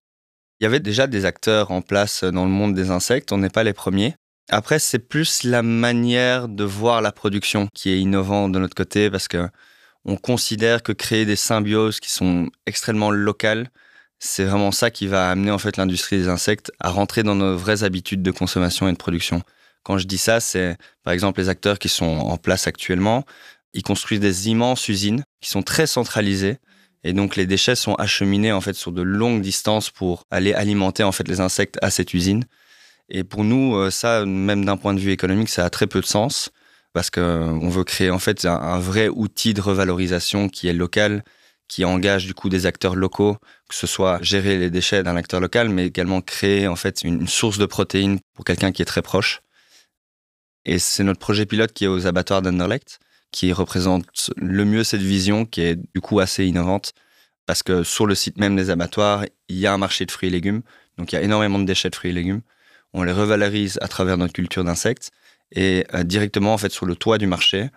Il 0.60 0.64
y 0.64 0.68
avait 0.68 0.80
déjà 0.80 1.08
des 1.08 1.26
acteurs 1.26 1.72
en 1.72 1.82
place 1.82 2.24
dans 2.24 2.46
le 2.46 2.52
monde 2.52 2.74
des 2.74 2.90
insectes, 2.90 3.32
on 3.32 3.38
n'est 3.38 3.50
pas 3.50 3.64
les 3.64 3.74
premiers. 3.74 4.16
Après, 4.50 4.80
c'est 4.80 5.00
plus 5.00 5.44
la 5.44 5.62
manière 5.62 6.48
de 6.48 6.64
voir 6.64 7.02
la 7.02 7.12
production 7.12 7.68
qui 7.74 7.90
est 7.90 8.00
innovante 8.00 8.52
de 8.54 8.60
notre 8.60 8.76
côté 8.76 9.10
parce 9.12 9.28
que 9.28 9.48
on 10.06 10.16
considère 10.16 10.84
que 10.84 10.94
créer 10.94 11.26
des 11.26 11.36
symbioses 11.36 12.00
qui 12.00 12.10
sont 12.10 12.50
extrêmement 12.66 13.12
locales, 13.12 13.70
c'est 14.20 14.46
vraiment 14.46 14.72
ça 14.72 14.90
qui 14.90 15.06
va 15.06 15.30
amener 15.30 15.52
en 15.52 15.58
fait 15.58 15.78
l'industrie 15.78 16.18
des 16.18 16.30
insectes 16.30 16.72
à 16.80 16.90
rentrer 16.90 17.24
dans 17.24 17.36
nos 17.36 17.58
vraies 17.58 17.84
habitudes 17.84 18.24
de 18.24 18.32
consommation 18.32 18.88
et 18.88 18.94
de 18.94 18.98
production. 18.98 19.42
Quand 19.84 19.98
je 19.98 20.08
dis 20.08 20.18
ça, 20.18 20.40
c'est 20.40 20.78
par 21.04 21.14
exemple 21.14 21.42
les 21.42 21.50
acteurs 21.50 21.78
qui 21.78 21.90
sont 21.90 22.06
en 22.06 22.38
place 22.38 22.68
actuellement, 22.68 23.26
ils 23.74 23.84
construisent 23.84 24.22
des 24.22 24.50
immenses 24.50 24.88
usines 24.88 25.24
qui 25.42 25.50
sont 25.50 25.62
très 25.62 25.88
centralisées 25.88 26.58
et 27.08 27.14
donc 27.14 27.38
les 27.38 27.46
déchets 27.46 27.76
sont 27.76 27.96
acheminés 27.96 28.52
en 28.52 28.60
fait 28.60 28.74
sur 28.74 28.92
de 28.92 29.02
longues 29.02 29.42
distances 29.42 29.90
pour 29.90 30.26
aller 30.30 30.54
alimenter 30.54 31.04
en 31.04 31.14
fait 31.14 31.26
les 31.30 31.40
insectes 31.40 31.78
à 31.82 31.90
cette 31.90 32.14
usine. 32.14 32.44
Et 33.08 33.24
pour 33.24 33.46
nous, 33.46 33.78
euh, 33.78 33.90
ça, 33.90 34.26
même 34.26 34.66
d'un 34.66 34.76
point 34.76 34.94
de 34.94 35.00
vue 35.00 35.12
économique, 35.12 35.48
ça 35.48 35.64
a 35.64 35.70
très 35.70 35.88
peu 35.88 36.02
de 36.02 36.06
sens 36.06 36.52
parce 36.92 37.10
qu'on 37.10 37.22
euh, 37.22 37.70
veut 37.70 37.86
créer 37.86 38.10
en 38.10 38.20
fait 38.20 38.44
un, 38.44 38.80
vrai 38.80 39.08
outil 39.08 39.54
de 39.54 39.62
revalorisation 39.62 40.50
qui 40.50 40.68
est 40.68 40.74
local, 40.74 41.24
qui 41.70 41.86
engage 41.86 42.26
du 42.26 42.34
coup 42.34 42.50
des 42.50 42.66
acteurs 42.66 42.98
locaux, 42.98 43.38
que 43.70 43.76
ce 43.76 43.88
soit 43.88 44.22
gérer 44.22 44.58
les 44.58 44.70
déchets 44.70 45.02
d'un 45.02 45.16
acteur 45.16 45.40
local, 45.40 45.70
mais 45.70 45.86
également 45.88 46.20
créer 46.20 46.68
en 46.68 46.76
fait 46.76 47.04
une, 47.04 47.26
source 47.26 47.58
de 47.58 47.66
protéines 47.66 48.20
pour 48.34 48.44
quelqu'un 48.44 48.74
qui 48.74 48.82
est 48.82 48.86
très 48.86 49.02
proche. 49.02 49.40
Et 50.66 50.78
c'est 50.78 51.06
notre 51.06 51.22
projet 51.22 51.46
pilote 51.46 51.72
qui 51.72 51.86
est 51.86 51.88
aux 51.88 52.06
abattoirs 52.06 52.42
d'Anderlecht, 52.42 53.00
qui 53.32 53.52
représente 53.54 54.32
le 54.38 54.66
mieux 54.66 54.84
cette 54.84 55.02
vision, 55.02 55.46
qui 55.46 55.62
est 55.62 55.76
du 55.76 56.02
coup 56.02 56.20
assez 56.20 56.46
innovante, 56.46 56.94
parce 57.46 57.64
que 57.64 57.84
sur 57.84 58.06
le 58.06 58.16
site 58.16 58.38
même 58.38 58.56
des 58.56 58.70
abattoirs, 58.70 59.26
il 59.50 59.58
y 59.58 59.68
a 59.68 59.74
un 59.74 59.78
marché 59.78 60.06
de 60.06 60.12
fruits 60.12 60.30
et 60.30 60.32
légumes, 60.32 60.62
donc 60.98 61.12
il 61.12 61.16
y 61.16 61.18
a 61.20 61.22
énormément 61.22 61.60
de 61.60 61.66
déchets 61.66 61.90
de 61.90 61.96
fruits 61.96 62.12
et 62.12 62.14
légumes 62.14 62.42
on 62.94 63.04
les 63.04 63.12
revalorise 63.12 63.78
à 63.82 63.88
travers 63.88 64.18
notre 64.18 64.34
culture 64.34 64.64
d'insectes. 64.64 65.12
Et 65.52 65.86
euh, 65.94 66.04
directement, 66.04 66.54
en 66.54 66.58
fait, 66.58 66.72
sur 66.72 66.86
le 66.86 66.96
toit 66.96 67.18
du 67.18 67.28
marché, 67.28 67.70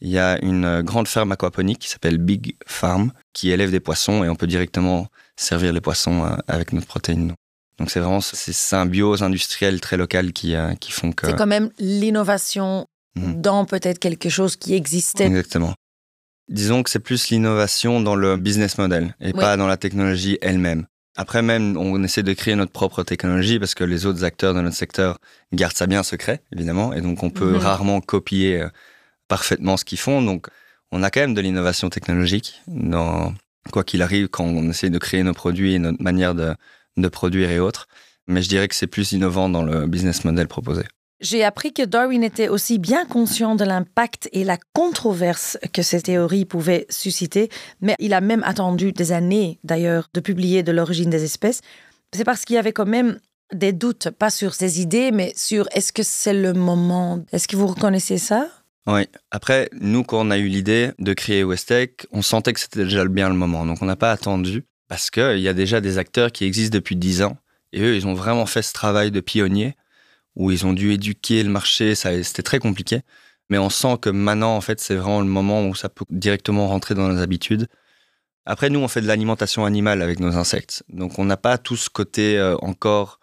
il 0.00 0.08
y 0.08 0.18
a 0.18 0.42
une 0.42 0.64
euh, 0.64 0.82
grande 0.82 1.08
ferme 1.08 1.32
aquaponique 1.32 1.80
qui 1.80 1.88
s'appelle 1.88 2.18
Big 2.18 2.56
Farm, 2.66 3.12
qui 3.32 3.50
élève 3.50 3.70
des 3.70 3.80
poissons 3.80 4.24
et 4.24 4.28
on 4.28 4.36
peut 4.36 4.46
directement 4.46 5.08
servir 5.36 5.72
les 5.72 5.80
poissons 5.80 6.24
euh, 6.24 6.36
avec 6.46 6.72
notre 6.72 6.86
protéine. 6.86 7.34
Donc 7.78 7.90
c'est 7.90 8.00
vraiment 8.00 8.20
ces 8.20 8.52
symbioses 8.52 9.22
industrielles 9.22 9.80
très 9.80 9.96
locales 9.96 10.32
qui, 10.32 10.56
qui 10.80 10.90
font 10.90 11.12
que... 11.12 11.28
C'est 11.28 11.36
quand 11.36 11.46
même 11.46 11.70
l'innovation 11.78 12.88
mhm. 13.18 13.40
dans 13.40 13.64
peut-être 13.64 13.98
quelque 13.98 14.28
chose 14.28 14.56
qui 14.56 14.74
existait. 14.74 15.26
Exactement. 15.26 15.74
Disons 16.48 16.82
que 16.82 16.90
c'est 16.90 16.98
plus 16.98 17.28
l'innovation 17.28 18.00
dans 18.00 18.14
le 18.14 18.36
business 18.36 18.78
model 18.78 19.14
et 19.20 19.32
pas 19.32 19.56
dans 19.56 19.66
la 19.66 19.76
technologie 19.76 20.38
elle-même. 20.40 20.86
Après 21.14 21.42
même, 21.42 21.76
on 21.76 22.02
essaie 22.04 22.22
de 22.22 22.32
créer 22.32 22.54
notre 22.54 22.72
propre 22.72 23.02
technologie 23.02 23.58
parce 23.58 23.74
que 23.74 23.84
les 23.84 24.06
autres 24.06 24.24
acteurs 24.24 24.54
de 24.54 24.60
notre 24.60 24.76
secteur 24.76 25.18
gardent 25.52 25.76
ça 25.76 25.86
bien 25.86 26.02
secret, 26.02 26.42
évidemment, 26.52 26.94
et 26.94 27.00
donc 27.00 27.22
on 27.22 27.30
peut 27.30 27.52
mhm. 27.52 27.56
rarement 27.56 28.00
copier 28.00 28.62
euh, 28.62 28.68
parfaitement 29.26 29.76
ce 29.76 29.84
qu'ils 29.84 29.98
font. 29.98 30.22
Donc 30.22 30.46
on 30.90 31.02
a 31.02 31.10
quand 31.10 31.20
même 31.20 31.34
de 31.34 31.40
l'innovation 31.40 31.90
technologique 31.90 32.62
dans 32.68 33.34
quoi 33.72 33.84
qu'il 33.84 34.00
arrive 34.00 34.28
quand 34.28 34.44
on 34.44 34.70
essaie 34.70 34.90
de 34.90 34.98
créer 34.98 35.22
nos 35.22 35.34
produits 35.34 35.74
et 35.74 35.78
notre 35.78 36.02
manière 36.02 36.34
de, 36.34 36.54
de 36.96 37.08
produire 37.08 37.50
et 37.50 37.58
autres. 37.58 37.88
Mais 38.26 38.42
je 38.42 38.48
dirais 38.48 38.68
que 38.68 38.74
c'est 38.74 38.86
plus 38.86 39.12
innovant 39.12 39.48
dans 39.48 39.64
le 39.64 39.86
business 39.86 40.24
model 40.24 40.48
proposé. 40.48 40.82
J'ai 41.20 41.42
appris 41.42 41.72
que 41.72 41.82
Darwin 41.82 42.22
était 42.22 42.48
aussi 42.48 42.78
bien 42.78 43.04
conscient 43.04 43.56
de 43.56 43.64
l'impact 43.64 44.28
et 44.32 44.44
la 44.44 44.56
controverse 44.72 45.58
que 45.72 45.82
ces 45.82 46.00
théories 46.00 46.44
pouvaient 46.44 46.86
susciter, 46.90 47.48
mais 47.80 47.96
il 47.98 48.14
a 48.14 48.20
même 48.20 48.44
attendu 48.44 48.92
des 48.92 49.10
années 49.10 49.58
d'ailleurs 49.64 50.10
de 50.14 50.20
publier 50.20 50.62
de 50.62 50.70
l'origine 50.70 51.10
des 51.10 51.24
espèces. 51.24 51.60
C'est 52.14 52.22
parce 52.22 52.44
qu'il 52.44 52.54
y 52.54 52.58
avait 52.58 52.72
quand 52.72 52.86
même 52.86 53.18
des 53.52 53.72
doutes, 53.72 54.10
pas 54.10 54.30
sur 54.30 54.54
ses 54.54 54.80
idées, 54.80 55.10
mais 55.10 55.32
sur 55.34 55.66
est-ce 55.72 55.92
que 55.92 56.04
c'est 56.04 56.34
le 56.34 56.52
moment? 56.52 57.24
Est-ce 57.32 57.48
que 57.48 57.56
vous 57.56 57.66
reconnaissez 57.66 58.18
ça? 58.18 58.48
Oui. 58.86 59.02
Après, 59.32 59.68
nous, 59.72 60.04
quand 60.04 60.24
on 60.24 60.30
a 60.30 60.38
eu 60.38 60.46
l'idée 60.46 60.92
de 61.00 61.12
créer 61.14 61.42
Westec, 61.42 62.06
on 62.12 62.22
sentait 62.22 62.52
que 62.52 62.60
c'était 62.60 62.84
déjà 62.84 63.04
bien 63.06 63.28
le 63.28 63.34
moment. 63.34 63.66
Donc, 63.66 63.82
on 63.82 63.86
n'a 63.86 63.96
pas 63.96 64.12
attendu 64.12 64.62
parce 64.86 65.10
qu'il 65.10 65.40
y 65.40 65.48
a 65.48 65.52
déjà 65.52 65.80
des 65.80 65.98
acteurs 65.98 66.30
qui 66.30 66.44
existent 66.44 66.76
depuis 66.76 66.94
dix 66.94 67.22
ans. 67.22 67.36
Et 67.72 67.82
eux, 67.82 67.96
ils 67.96 68.06
ont 68.06 68.14
vraiment 68.14 68.46
fait 68.46 68.62
ce 68.62 68.72
travail 68.72 69.10
de 69.10 69.20
pionnier 69.20 69.74
où 70.38 70.50
ils 70.50 70.64
ont 70.64 70.72
dû 70.72 70.92
éduquer 70.92 71.42
le 71.42 71.50
marché. 71.50 71.94
Ça, 71.94 72.22
c'était 72.22 72.42
très 72.42 72.60
compliqué. 72.60 73.02
Mais 73.50 73.58
on 73.58 73.70
sent 73.70 73.98
que 74.00 74.10
maintenant, 74.10 74.56
en 74.56 74.60
fait, 74.60 74.80
c'est 74.80 74.94
vraiment 74.94 75.20
le 75.20 75.26
moment 75.26 75.66
où 75.66 75.74
ça 75.74 75.88
peut 75.88 76.04
directement 76.10 76.68
rentrer 76.68 76.94
dans 76.94 77.08
nos 77.08 77.20
habitudes. 77.20 77.66
Après, 78.46 78.70
nous, 78.70 78.80
on 78.80 78.88
fait 78.88 79.02
de 79.02 79.06
l'alimentation 79.06 79.64
animale 79.64 80.00
avec 80.00 80.20
nos 80.20 80.36
insectes. 80.36 80.82
Donc, 80.88 81.18
on 81.18 81.24
n'a 81.24 81.36
pas 81.36 81.58
tout 81.58 81.76
ce 81.76 81.90
côté 81.90 82.38
euh, 82.38 82.56
encore 82.62 83.20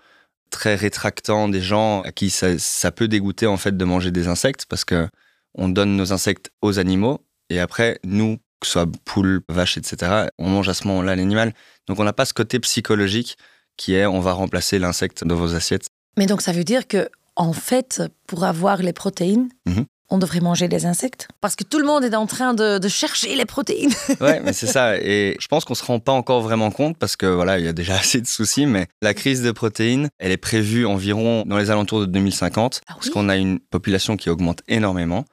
très 0.52 0.76
rétractant 0.76 1.50
des 1.50 1.62
gens 1.62 2.02
à 2.04 2.12
qui 2.12 2.30
ça, 2.30 2.92
peut 2.92 3.08
dégoûter, 3.08 3.48
en 3.48 3.58
fait, 3.58 3.76
de 3.76 3.86
manger 3.86 4.12
des 4.12 4.28
insectes 4.28 4.66
parce 4.68 4.86
que 4.86 5.08
on 5.56 5.70
donne 5.70 5.96
nos 5.96 6.14
insectes 6.14 6.52
aux 6.62 6.80
animaux 6.80 7.26
et 7.50 7.60
après, 7.60 8.00
nous, 8.04 8.38
que 8.60 8.68
ce 8.68 8.74
soit 8.74 8.88
poules, 9.06 9.42
vaches, 9.50 9.78
etc., 9.78 10.28
on 10.38 10.50
mange 10.50 10.70
à 10.70 10.74
ce 10.74 10.88
moment-là 10.88 11.16
l'animal. 11.16 11.54
Donc, 11.88 12.00
on 12.00 12.04
n'a 12.04 12.14
pas 12.14 12.26
ce 12.26 12.34
côté 12.34 12.60
psychologique 12.60 13.38
qui 13.78 13.96
est 13.96 14.06
on 14.06 14.20
va 14.20 14.34
remplacer 14.34 14.80
l'insecte 14.80 15.24
dans 15.24 15.36
vos 15.36 15.56
assiettes. 15.56 15.90
Mais 16.18 16.26
donc 16.26 16.42
ça 16.42 16.52
veut 16.52 16.64
dire 16.64 16.88
que, 16.88 17.10
en 17.36 17.54
fait, 17.54 18.04
pour 18.28 18.44
avoir 18.44 18.82
les 18.82 18.94
protéines, 18.94 19.50
mhm. 19.66 19.86
on 20.10 20.18
devrait 20.18 20.40
manger 20.40 20.68
des 20.68 20.86
insectes 20.86 21.28
Parce 21.42 21.56
que 21.56 21.64
tout 21.64 21.80
le 21.80 21.86
monde 21.86 22.04
est 22.04 22.16
en 22.16 22.26
train 22.28 22.54
de, 22.54 22.80
chercher 22.88 23.36
les 23.36 23.46
protéines. 23.46 23.94
ouais, 24.22 24.40
mais 24.42 24.54
c'est 24.54 24.68
ça. 24.68 24.98
Et 24.98 25.36
je 25.40 25.48
pense 25.48 25.66
qu'on 25.66 25.76
se 25.76 25.84
rend 25.84 26.00
pas 26.00 26.14
encore 26.14 26.42
vraiment 26.42 26.72
compte 26.72 26.98
parce 26.98 27.16
que 27.16 27.26
voilà, 27.26 27.60
il 27.60 27.66
y 27.66 27.68
a 27.68 27.74
déjà 27.74 27.96
assez 28.00 28.22
de 28.22 28.28
soucis. 28.28 28.66
Mais 28.66 28.88
la 29.02 29.14
crise 29.14 29.42
de 29.42 29.52
protéines, 29.52 30.10
elle 30.20 30.32
est 30.32 30.38
prévue 30.38 30.86
environ 30.86 31.44
dans 31.46 31.58
les 31.58 31.70
alentours 31.70 32.00
de 32.02 32.06
2050 32.06 32.82
ah 32.88 32.94
parce 32.94 33.10
qu'on 33.10 33.30
a 33.30 33.36
une 33.36 33.60
population 33.60 34.16
qui 34.18 34.30
augmente 34.30 34.62
énormément 34.68 35.26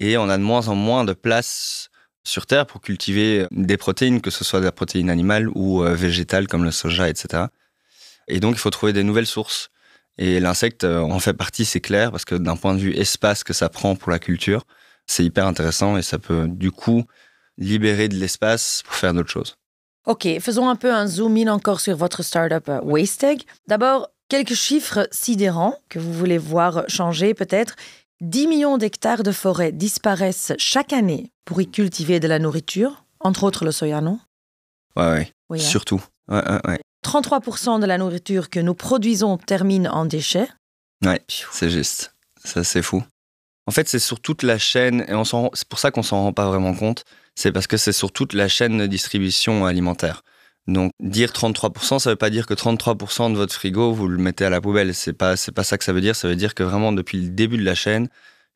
et 0.00 0.16
on 0.16 0.28
a 0.28 0.36
de 0.36 0.42
moins 0.42 0.68
en 0.68 0.74
moins 0.74 1.04
de 1.04 1.12
place 1.12 1.90
sur 2.24 2.46
Terre 2.46 2.66
pour 2.66 2.80
cultiver 2.80 3.46
des 3.50 3.76
protéines, 3.76 4.20
que 4.20 4.30
ce 4.30 4.44
soit 4.44 4.60
des 4.60 4.70
protéines 4.70 5.10
animales 5.10 5.48
ou 5.54 5.82
euh, 5.82 5.94
végétales 5.94 6.46
comme 6.46 6.64
le 6.64 6.70
soja, 6.70 7.08
etc. 7.08 7.44
Et 8.28 8.40
donc, 8.40 8.54
il 8.56 8.58
faut 8.58 8.70
trouver 8.70 8.92
des 8.92 9.02
nouvelles 9.02 9.26
sources. 9.26 9.70
Et 10.18 10.40
l'insecte 10.40 10.84
euh, 10.84 11.00
en 11.00 11.20
fait 11.20 11.34
partie, 11.34 11.64
c'est 11.64 11.80
clair, 11.80 12.10
parce 12.10 12.24
que 12.24 12.34
d'un 12.34 12.56
point 12.56 12.74
de 12.74 12.80
vue 12.80 12.94
espace 12.94 13.44
que 13.44 13.52
ça 13.52 13.68
prend 13.68 13.94
pour 13.94 14.10
la 14.10 14.18
culture, 14.18 14.64
c'est 15.06 15.24
hyper 15.24 15.46
intéressant 15.46 15.96
et 15.96 16.02
ça 16.02 16.18
peut 16.18 16.46
du 16.48 16.70
coup 16.70 17.04
libérer 17.56 18.08
de 18.08 18.16
l'espace 18.16 18.82
pour 18.84 18.94
faire 18.94 19.14
d'autres 19.14 19.30
choses. 19.30 19.56
Ok, 20.06 20.26
faisons 20.40 20.68
un 20.68 20.76
peu 20.76 20.92
un 20.92 21.06
zoom 21.06 21.36
in 21.36 21.48
encore 21.48 21.80
sur 21.80 21.96
votre 21.96 22.22
startup 22.22 22.68
euh, 22.68 22.80
Wastegg. 22.82 23.42
D'abord, 23.66 24.08
quelques 24.28 24.54
chiffres 24.54 25.08
sidérants 25.12 25.76
que 25.88 25.98
vous 25.98 26.12
voulez 26.12 26.38
voir 26.38 26.84
changer 26.88 27.34
peut-être. 27.34 27.76
10 28.20 28.48
millions 28.48 28.78
d'hectares 28.78 29.22
de 29.22 29.30
forêt 29.30 29.70
disparaissent 29.70 30.52
chaque 30.58 30.92
année 30.92 31.30
pour 31.44 31.60
y 31.60 31.70
cultiver 31.70 32.18
de 32.18 32.26
la 32.26 32.40
nourriture, 32.40 33.04
entre 33.20 33.44
autres 33.44 33.64
le 33.64 33.70
soya, 33.70 34.00
non? 34.00 34.18
Ouais, 34.96 35.10
ouais. 35.10 35.32
Oui, 35.50 35.60
hein. 35.60 35.68
Surtout. 35.68 36.02
Ouais, 36.28 36.42
ouais, 36.42 36.60
ouais. 36.66 36.80
33% 37.04 37.80
de 37.80 37.86
la 37.86 37.98
nourriture 37.98 38.50
que 38.50 38.60
nous 38.60 38.74
produisons 38.74 39.36
termine 39.38 39.88
en 39.88 40.04
déchets. 40.04 40.48
Ouais, 41.04 41.22
c'est 41.28 41.70
juste. 41.70 42.14
Ça, 42.44 42.64
c'est 42.64 42.82
fou. 42.82 43.02
En 43.66 43.70
fait, 43.70 43.88
c'est 43.88 43.98
sur 43.98 44.20
toute 44.20 44.42
la 44.42 44.58
chaîne, 44.58 45.02
et 45.02 45.24
c'est 45.52 45.68
pour 45.68 45.78
ça 45.78 45.90
qu'on 45.90 46.02
s'en 46.02 46.22
rend 46.22 46.32
pas 46.32 46.46
vraiment 46.46 46.74
compte, 46.74 47.04
c'est 47.34 47.52
parce 47.52 47.66
que 47.66 47.76
c'est 47.76 47.92
sur 47.92 48.12
toute 48.12 48.32
la 48.32 48.48
chaîne 48.48 48.78
de 48.78 48.86
distribution 48.86 49.66
alimentaire. 49.66 50.22
Donc, 50.66 50.92
dire 51.00 51.30
33%, 51.30 51.98
ça 51.98 52.10
veut 52.10 52.16
pas 52.16 52.30
dire 52.30 52.46
que 52.46 52.54
33% 52.54 53.32
de 53.32 53.36
votre 53.36 53.54
frigo, 53.54 53.92
vous 53.92 54.08
le 54.08 54.18
mettez 54.18 54.44
à 54.44 54.50
la 54.50 54.60
poubelle. 54.60 54.94
C'est 54.94 55.12
pas, 55.14 55.36
c'est 55.36 55.52
pas 55.52 55.64
ça 55.64 55.78
que 55.78 55.84
ça 55.84 55.92
veut 55.92 56.00
dire. 56.00 56.16
Ça 56.16 56.28
veut 56.28 56.36
dire 56.36 56.54
que 56.54 56.62
vraiment, 56.62 56.92
depuis 56.92 57.20
le 57.20 57.28
début 57.30 57.56
de 57.56 57.64
la 57.64 57.74
chaîne, 57.74 58.08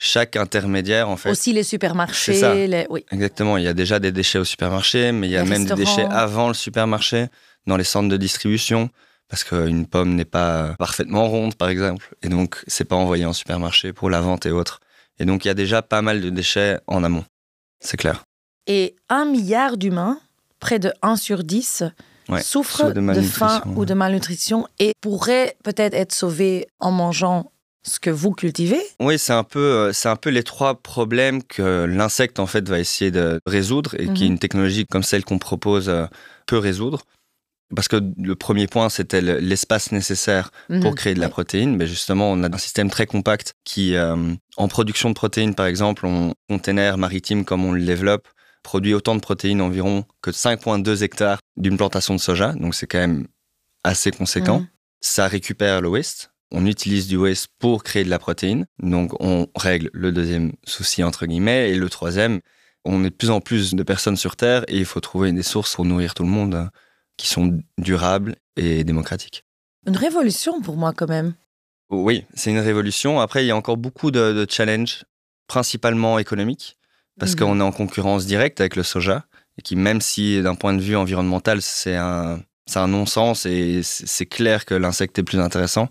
chaque 0.04 0.35
intermédiaire, 0.37 1.09
en 1.09 1.16
fait. 1.16 1.30
Aussi 1.30 1.52
les 1.52 1.62
supermarchés. 1.62 2.66
Les... 2.66 2.87
Oui. 2.90 3.04
Exactement. 3.12 3.56
Il 3.56 3.62
y 3.62 3.68
a 3.68 3.75
déjà 3.75 4.00
des 4.00 4.11
déchets 4.11 4.38
au 4.38 4.44
supermarché, 4.44 5.12
mais 5.12 5.28
il 5.28 5.30
y 5.30 5.37
a 5.37 5.44
même 5.44 5.64
des 5.64 5.75
déchets 5.75 6.06
avant 6.11 6.49
le 6.49 6.54
supermarché 6.54 7.26
dans 7.68 7.76
les 7.76 7.85
centres 7.85 8.09
de 8.09 8.16
distribution 8.16 8.90
parce 9.28 9.44
qu'une 9.44 9.87
pomme 9.87 10.14
n'est 10.14 10.26
pas 10.26 10.75
parfaitement 10.78 11.26
ronde, 11.26 11.54
par 11.54 11.71
exemple, 11.71 12.14
et 12.23 12.28
donc 12.28 12.62
c'est 12.66 12.85
pas 12.85 12.97
envoyé 12.97 13.25
en 13.25 13.32
supermarché 13.32 13.94
pour 13.94 14.11
la 14.11 14.21
vente 14.21 14.44
et 14.44 14.50
autres. 14.50 14.80
Et 15.18 15.25
donc, 15.25 15.44
il 15.44 15.49
y 15.49 15.50
a 15.50 15.54
déjà 15.54 15.80
pas 15.80 16.02
mal 16.02 16.21
de 16.21 16.28
déchets 16.28 16.80
en 16.87 17.04
amont. 17.04 17.25
C'est 17.80 17.97
clair. 17.97 18.25
Et 18.66 18.94
un 19.09 19.25
milliard 19.25 19.76
d'humains, 19.76 20.18
près 20.59 20.78
de 20.78 20.92
1 21.00 21.16
sur 21.16 21.44
10, 21.44 21.85
Ouais, 22.28 22.42
souffrent 22.42 22.92
de 22.92 23.21
faim 23.23 23.62
ou 23.75 23.85
de 23.85 23.94
malnutrition 23.94 24.68
et 24.78 24.92
pourraient 25.00 25.56
peut-être 25.64 25.94
être 25.94 26.12
sauvés 26.12 26.68
en 26.78 26.92
mangeant 26.92 27.51
ce 27.84 27.98
que 28.00 28.10
vous 28.10 28.32
cultivez. 28.32 28.80
Oui, 29.00 29.18
c'est 29.18 29.32
un 29.32 29.44
peu, 29.44 29.58
euh, 29.60 29.92
c'est 29.92 30.08
un 30.08 30.16
peu 30.16 30.30
les 30.30 30.42
trois 30.42 30.74
problèmes 30.80 31.42
que 31.42 31.84
l'insecte 31.84 32.38
en 32.38 32.46
fait 32.46 32.68
va 32.68 32.78
essayer 32.78 33.10
de 33.10 33.40
résoudre 33.46 33.94
et 33.98 34.06
Mhm. 34.06 34.14
qu'une 34.14 34.38
technologie 34.38 34.86
comme 34.86 35.02
celle 35.02 35.24
qu'on 35.24 35.38
propose 35.38 35.88
euh, 35.88 36.06
peut 36.46 36.58
résoudre. 36.58 37.02
Parce 37.74 37.88
que 37.88 37.96
le 38.18 38.34
premier 38.36 38.66
point, 38.66 38.90
c'était 38.90 39.22
le- 39.22 39.38
l'espace 39.38 39.92
nécessaire 39.92 40.50
pour 40.82 40.90
Mhm. 40.90 40.94
créer 40.94 41.14
de 41.14 41.20
la 41.20 41.30
protéine. 41.30 41.74
Mais 41.76 41.86
justement, 41.86 42.30
on 42.30 42.42
a 42.42 42.54
un 42.54 42.58
système 42.58 42.90
très 42.90 43.06
compact 43.06 43.54
qui, 43.64 43.94
euh, 43.96 44.14
en 44.58 44.68
production 44.68 45.08
de 45.08 45.14
protéines, 45.14 45.54
par 45.54 45.64
exemple, 45.66 46.04
en 46.06 46.34
container 46.50 46.98
maritime 46.98 47.44
comme 47.46 47.64
on 47.64 47.72
le 47.72 47.82
développe, 47.82 48.28
produit 48.62 48.92
autant 48.94 49.14
de 49.14 49.20
protéines 49.20 49.62
environ 49.62 50.04
que 50.20 50.32
5,2 50.32 51.02
hectares 51.02 51.38
d'une 51.56 51.78
plantation 51.78 52.14
de 52.14 52.20
soja. 52.20 52.52
Donc 52.52 52.74
c'est 52.74 52.86
quand 52.86 52.98
même 52.98 53.26
assez 53.84 54.10
conséquent. 54.10 54.60
Mhm. 54.60 54.66
Ça 55.00 55.26
récupère 55.26 55.80
le 55.80 55.88
waste. 55.88 56.30
On 56.52 56.66
utilise 56.66 57.09
du 57.09 57.16
waste 57.16 57.49
pour 57.59 57.82
créer 57.82 58.04
de 58.04 58.11
la 58.11 58.18
protéine. 58.18 58.66
Donc 58.80 59.12
on 59.21 59.49
règle 59.56 59.90
le 59.92 60.12
deuxième 60.12 60.52
souci, 60.64 61.02
entre 61.02 61.26
guillemets. 61.26 61.71
Et 61.71 61.75
le 61.76 61.88
troisième, 61.88 62.40
on 62.85 63.04
est 63.04 63.11
de 63.11 63.14
plus 63.14 63.30
en 63.30 63.40
plus 63.40 63.75
de 63.75 63.82
personnes 63.82 64.16
sur 64.16 64.37
Terre 64.37 64.64
et 64.68 64.76
il 64.76 64.85
faut 64.85 65.00
trouver 65.00 65.32
des 65.32 65.42
sources 65.42 65.75
pour 65.75 65.85
nourrir 65.85 66.14
tout 66.14 66.25
le 66.25 66.28
monde 66.28 66.54
euh, 66.54 66.66
qui 67.16 67.26
sont 67.26 67.59
durables 67.78 68.37
et 68.56 68.85
démocratiques. 68.85 69.44
Une 69.87 69.97
révolution 69.97 70.61
pour 70.61 70.76
moi 70.76 70.92
quand 70.94 71.09
même. 71.09 71.35
Oui, 71.90 72.25
c'est 72.35 72.50
une 72.50 72.59
révolution. 72.59 73.21
Après, 73.21 73.44
il 73.44 73.49
y 73.49 73.50
a 73.50 73.56
encore 73.56 73.76
beaucoup 73.76 74.11
de, 74.11 74.32
de 74.32 74.47
challenges, 74.49 75.04
principalement 75.47 76.18
économiques, 76.18 76.76
parce 77.18 77.32
Mhm. 77.32 77.38
qu'on 77.38 77.61
est 77.61 77.64
en 77.64 77.73
concurrence 77.73 78.26
directe 78.26 78.61
avec 78.61 78.76
le 78.76 78.82
soja, 78.82 79.26
et 79.59 79.62
qui, 79.62 79.76
même 79.76 80.00
si 80.00 80.40
d'un 80.42 80.54
point 80.54 80.73
de 80.73 80.80
vue 80.80 80.97
environnemental, 80.97 81.61
c'est 81.61 81.97
un, 81.97 82.40
c'est 82.66 82.78
un 82.78 82.88
non-sens 82.88 83.44
et 83.44 83.82
c'est 83.82 84.25
clair 84.26 84.64
que 84.64 84.75
l'insecte 84.75 85.18
est 85.18 85.23
plus 85.23 85.38
intéressant, 85.40 85.88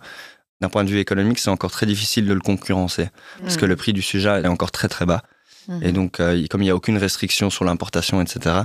d'un 0.61 0.69
point 0.69 0.83
de 0.83 0.89
vue 0.89 0.99
économique, 0.99 1.39
c'est 1.39 1.49
encore 1.49 1.71
très 1.71 1.85
difficile 1.85 2.27
de 2.27 2.33
le 2.33 2.39
concurrencer, 2.39 3.09
parce 3.41 3.57
que 3.57 3.65
le 3.65 3.75
prix 3.75 3.93
du 3.93 4.01
soja 4.01 4.39
est 4.39 4.47
encore 4.47 4.71
très 4.71 4.87
très 4.87 5.05
bas. 5.05 5.23
Mhm. 5.67 5.83
Et 5.83 5.91
donc, 5.91 6.19
euh, 6.19 6.45
comme 6.49 6.61
il 6.61 6.65
n'y 6.65 6.71
a 6.71 6.75
aucune 6.75 6.97
restriction 6.97 7.49
sur 7.49 7.65
l'importation, 7.65 8.21
etc., 8.21 8.55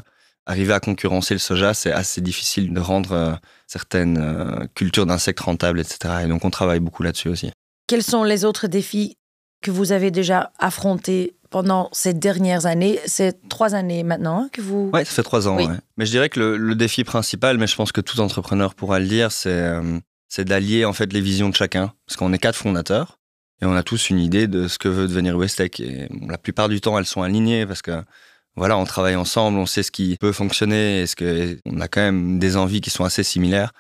arriver 0.44 0.74
à 0.74 0.80
concurrencer 0.80 1.34
le 1.34 1.40
soja, 1.40 1.74
c'est 1.74 1.90
assez 1.90 2.20
difficile 2.20 2.72
de 2.72 2.80
rendre 2.80 3.12
euh, 3.12 3.32
certaines 3.66 4.18
euh, 4.18 4.66
cultures 4.74 5.06
d'insectes 5.06 5.40
rentables, 5.40 5.80
etc. 5.80 6.14
Et 6.24 6.28
donc, 6.28 6.44
on 6.44 6.50
travaille 6.50 6.80
beaucoup 6.80 7.02
là-dessus 7.02 7.28
aussi. 7.28 7.50
Quels 7.86 8.02
sont 8.02 8.24
les 8.24 8.44
autres 8.44 8.66
défis 8.66 9.16
que 9.62 9.70
vous 9.70 9.92
avez 9.92 10.10
déjà 10.10 10.52
affrontés 10.58 11.34
pendant 11.50 11.88
ces 11.92 12.14
dernières 12.14 12.66
années? 12.66 13.00
C'est 13.06 13.48
trois 13.48 13.74
années 13.74 14.04
maintenant 14.04 14.42
hein, 14.42 14.48
que 14.52 14.60
vous... 14.60 14.90
Ouais, 14.92 15.04
ça 15.04 15.12
fait 15.12 15.22
trois 15.22 15.48
ans. 15.48 15.56
Oui. 15.56 15.66
ouais. 15.66 15.76
Mais 15.96 16.06
je 16.06 16.10
dirais 16.10 16.28
que 16.28 16.38
le, 16.38 16.56
le 16.56 16.74
défi 16.74 17.02
principal, 17.04 17.58
mais 17.58 17.66
je 17.66 17.74
pense 17.74 17.90
que 17.90 18.00
tout 18.00 18.20
entrepreneur 18.20 18.74
pourra 18.74 19.00
le 19.00 19.06
dire, 19.06 19.32
c'est 19.32 19.72
c'est 20.36 20.44
d'allier 20.44 20.84
en 20.84 20.92
fait 20.92 21.14
les 21.14 21.22
visions 21.22 21.48
de 21.48 21.54
chacun, 21.54 21.94
parce 22.06 22.18
qu'on 22.18 22.30
est 22.34 22.38
quatre 22.38 22.56
fondateurs 22.56 23.18
et 23.62 23.64
on 23.64 23.74
a 23.74 23.82
tous 23.82 24.10
une 24.10 24.18
idée 24.18 24.48
de 24.48 24.68
ce 24.68 24.78
que 24.78 24.86
veut 24.86 25.08
devenir 25.08 25.34
Westec. 25.34 25.80
Et 25.80 26.08
la 26.28 26.36
plupart 26.36 26.68
du 26.68 26.82
temps, 26.82 26.98
elles 26.98 27.06
sont 27.06 27.22
alignées 27.22 27.64
parce 27.64 27.80
que 27.80 28.02
voilà, 28.54 28.76
on 28.76 28.84
travaille 28.84 29.16
ensemble, 29.16 29.56
on 29.56 29.64
sait 29.64 29.82
ce 29.82 29.90
qui 29.90 30.18
peut 30.20 30.32
fonctionner, 30.32 31.00
et 31.00 31.06
ce 31.06 31.16
que 31.16 31.58
on 31.64 31.80
a 31.80 31.88
quand 31.88 32.02
même 32.02 32.38
des 32.38 32.58
envies 32.58 32.82
qui 32.82 32.90
sont 32.90 33.04
assez 33.04 33.22
similaires. 33.22 33.72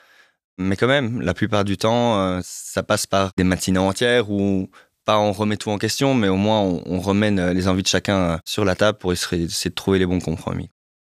Mais 0.56 0.76
quand 0.76 0.86
même, 0.86 1.20
la 1.20 1.34
plupart 1.34 1.64
du 1.64 1.76
temps, 1.76 2.18
euh, 2.18 2.40
ça 2.42 2.82
passe 2.82 3.06
par 3.06 3.32
des 3.36 3.44
matinées 3.44 3.78
entières 3.78 4.30
où 4.30 4.70
pas 5.04 5.18
on 5.18 5.32
remet 5.32 5.58
tout 5.58 5.70
en 5.70 5.76
question, 5.76 6.14
mais 6.14 6.28
au 6.28 6.36
moins 6.36 6.60
on, 6.60 6.82
on 6.86 7.00
remène 7.00 7.38
euh, 7.38 7.52
les 7.52 7.68
envies 7.68 7.82
de 7.82 7.88
chacun 7.88 8.16
euh, 8.16 8.38
sur 8.46 8.64
la 8.64 8.76
table 8.76 8.96
pour 8.96 9.12
essayer 9.12 9.46
de 9.46 9.74
trouver 9.74 9.98
les 9.98 10.06
bons 10.06 10.20
compromis. 10.20 10.70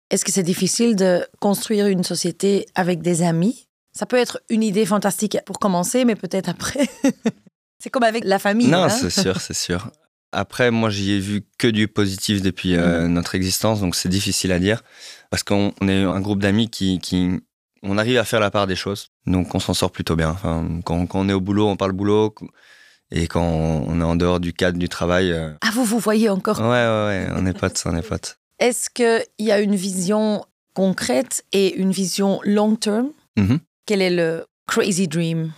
Est-ce 0.10 0.26
que 0.26 0.34
c'est 0.34 0.44
difficile 0.44 0.98
de 0.98 1.26
construire 1.40 1.88
une 1.88 2.04
société 2.04 2.66
avec 2.76 3.02
des 3.02 3.22
amis? 3.22 3.69
Ça 4.00 4.06
peut 4.06 4.16
être 4.16 4.40
une 4.48 4.64
idée 4.64 4.86
fantastique 4.86 5.38
pour 5.46 5.60
commencer, 5.60 6.06
mais 6.06 6.16
peut-être 6.16 6.48
après. 6.48 6.88
c'est 7.80 7.90
comme 7.90 8.04
avec 8.04 8.24
la 8.24 8.40
famille. 8.40 8.68
Non, 8.68 8.84
hein. 8.84 8.90
c'est 8.90 9.10
sûr, 9.10 9.42
c'est 9.42 9.54
sûr. 9.54 9.92
Après, 10.32 10.72
moi, 10.72 10.90
j'y 10.90 11.12
ai 11.12 11.20
vu 11.20 11.42
que 11.58 11.68
du 11.68 11.90
positif 11.90 12.42
depuis 12.42 12.78
euh, 12.78 13.10
notre 13.10 13.36
existence, 13.36 13.82
donc 13.82 13.98
c'est 13.98 14.08
difficile 14.08 14.54
à 14.54 14.60
dire. 14.60 14.84
Parce 15.30 15.44
qu'on 15.44 15.74
on 15.82 15.90
est 15.90 16.04
un 16.04 16.22
groupe 16.22 16.40
d'amis 16.40 16.70
qui, 16.70 17.00
qui. 17.00 17.42
On 17.84 17.98
arrive 17.98 18.18
à 18.18 18.24
faire 18.24 18.40
la 18.40 18.50
part 18.50 18.68
des 18.68 18.78
choses, 18.78 19.10
donc 19.26 19.54
on 19.54 19.60
s'en 19.60 19.74
sort 19.74 19.92
plutôt 19.92 20.16
bien. 20.16 20.30
Enfin, 20.30 20.66
quand, 20.86 21.06
quand 21.06 21.20
on 21.20 21.28
est 21.28 21.34
au 21.34 21.42
boulot, 21.42 21.68
on 21.68 21.76
parle 21.76 21.92
boulot. 21.92 22.34
Et 23.12 23.28
quand 23.28 23.44
on 23.44 24.00
est 24.00 24.06
en 24.06 24.16
dehors 24.16 24.40
du 24.40 24.54
cadre 24.54 24.80
du 24.80 24.88
travail, 24.88 25.34
euh, 25.34 25.52
Ah, 25.60 25.72
vous 25.74 25.84
vous 25.84 26.00
voyez 26.00 26.30
encore 26.30 26.62
ouais, 26.62 26.68
ouais, 26.68 27.28
ouais, 27.28 27.28
on 27.36 27.46
est 27.46 27.52
potes, 27.52 27.84
on 27.86 27.98
est 27.98 28.08
potes. 28.08 28.38
Est-ce 28.60 28.90
qu'il 28.90 29.46
y 29.46 29.52
a 29.52 29.60
une 29.60 29.76
vision 29.76 30.46
concrète 30.74 31.44
et 31.52 31.76
une 31.76 31.92
vision 31.92 32.40
long 32.46 32.78
term? 32.78 33.10
Mhm. 33.36 33.60
Quel 33.90 34.04
est 34.04 34.12
le 34.12 34.46
crazy 34.68 35.08
dream? 35.08 35.52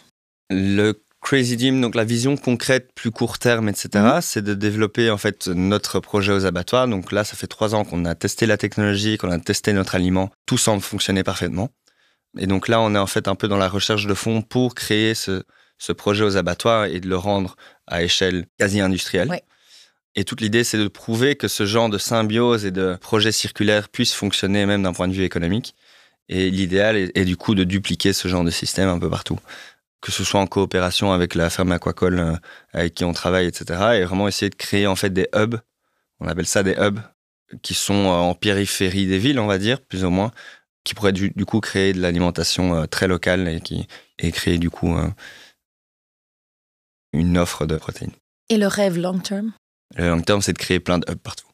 Le 0.50 1.04
Crazy 1.20 1.58
Dream, 1.58 1.82
donc 1.82 1.96
la 1.96 2.06
vision 2.06 2.38
concrète, 2.38 2.92
plus 2.96 3.12
court 3.12 3.40
terme, 3.40 3.68
etc., 3.68 3.90
Mhm. 3.94 4.22
c'est 4.22 4.42
de 4.42 4.54
développer 4.54 5.10
en 5.10 5.18
fait 5.18 5.50
notre 5.50 6.00
projet 6.00 6.32
aux 6.32 6.46
abattoirs. 6.46 6.88
Donc 6.88 7.12
là, 7.12 7.26
ça 7.26 7.36
fait 7.36 7.48
trois 7.48 7.76
ans 7.76 7.84
qu'on 7.84 8.06
a 8.06 8.16
testé 8.16 8.46
la 8.46 8.56
technologie, 8.56 9.18
qu'on 9.18 9.32
a 9.32 9.38
testé 9.38 9.74
notre 9.74 9.96
aliment. 9.96 10.32
Tout 10.46 10.58
semble 10.58 10.82
fonctionner 10.82 11.24
parfaitement. 11.26 11.72
Et 12.38 12.48
donc 12.48 12.70
là, 12.70 12.80
on 12.80 12.96
est 12.96 12.98
en 12.98 13.06
fait 13.06 13.28
un 13.28 13.36
peu 13.36 13.50
dans 13.50 13.58
la 13.58 13.68
recherche 13.68 14.08
de 14.08 14.14
fonds 14.14 14.42
pour 14.42 14.76
créer 14.76 15.14
ce, 15.14 15.44
ce 15.78 15.92
projet 15.92 16.24
aux 16.24 16.38
abattoirs 16.38 16.86
et 16.86 17.02
de 17.02 17.10
le 17.10 17.18
rendre 17.18 17.58
à 17.86 18.02
échelle 18.02 18.46
quasi 18.58 18.80
industrielle. 18.80 19.42
Et 20.16 20.24
toute 20.24 20.40
l'idée, 20.40 20.64
c'est 20.64 20.78
de 20.78 20.88
prouver 20.88 21.36
que 21.36 21.50
ce 21.50 21.66
genre 21.66 21.90
de 21.90 21.98
symbiose 21.98 22.64
et 22.66 22.72
de 22.72 22.96
projet 23.02 23.34
circulaire 23.34 23.90
puisse 23.90 24.14
fonctionner 24.14 24.66
même 24.66 24.84
d'un 24.84 24.94
point 24.94 25.10
de 25.10 25.14
vue 25.14 25.26
économique. 25.26 25.76
Et 26.30 26.50
l'idéal 26.50 26.96
est, 26.96 27.18
est 27.18 27.26
du 27.26 27.38
coup 27.38 27.56
de 27.56 27.64
dupliquer 27.64 28.14
ce 28.14 28.28
genre 28.28 28.44
de 28.44 28.52
système 28.52 28.90
un 28.90 29.00
peu 29.00 29.10
partout 29.10 29.40
que 30.02 30.12
ce 30.12 30.24
soit 30.24 30.40
en 30.40 30.48
coopération 30.48 31.14
avec 31.14 31.36
la 31.36 31.50
ferme 31.50 31.72
aquacole 31.72 32.20
euh, 32.20 32.36
avec 32.74 32.96
qui 32.96 33.06
on 33.06 33.14
travaille, 33.14 33.46
etc. 33.46 34.00
Et 34.00 34.04
vraiment 34.04 34.28
essayer 34.28 34.50
de 34.50 34.56
créer 34.56 34.88
en 34.88 34.96
fait 34.96 35.12
des 35.12 35.30
hubs, 35.34 35.58
on 36.20 36.28
appelle 36.28 36.48
ça 36.48 36.64
des 36.64 36.76
hubs, 36.78 37.00
qui 37.62 37.76
sont 37.76 38.06
euh, 38.06 38.14
en 38.14 38.34
périphérie 38.34 39.06
des 39.06 39.20
villes, 39.20 39.40
on 39.40 39.48
va 39.48 39.60
dire, 39.60 39.80
plus 39.80 40.04
ou 40.04 40.10
moins, 40.10 40.32
qui 40.84 40.96
pourraient 40.96 41.14
du, 41.14 41.30
du 41.30 41.46
coup 41.46 41.60
créer 41.60 41.94
de 41.94 42.02
l'alimentation 42.02 42.76
euh, 42.76 42.86
très 42.88 43.08
locale 43.08 43.48
et, 43.48 43.62
qui, 43.62 43.88
et 44.18 44.32
créer 44.32 44.58
du 44.58 44.72
coup 44.72 44.98
une 47.14 47.38
offre 47.38 47.66
de 47.66 47.78
protéines. 47.78 48.12
Et 48.50 48.58
le 48.58 48.68
rêve 48.68 48.98
long 48.98 49.20
term? 49.20 49.54
Le 49.96 50.10
long 50.10 50.22
terme, 50.22 50.42
c'est 50.42 50.54
de 50.54 50.58
créer 50.58 50.80
plein 50.80 50.98
de 50.98 51.12
hubs 51.12 51.20
partout. 51.20 51.48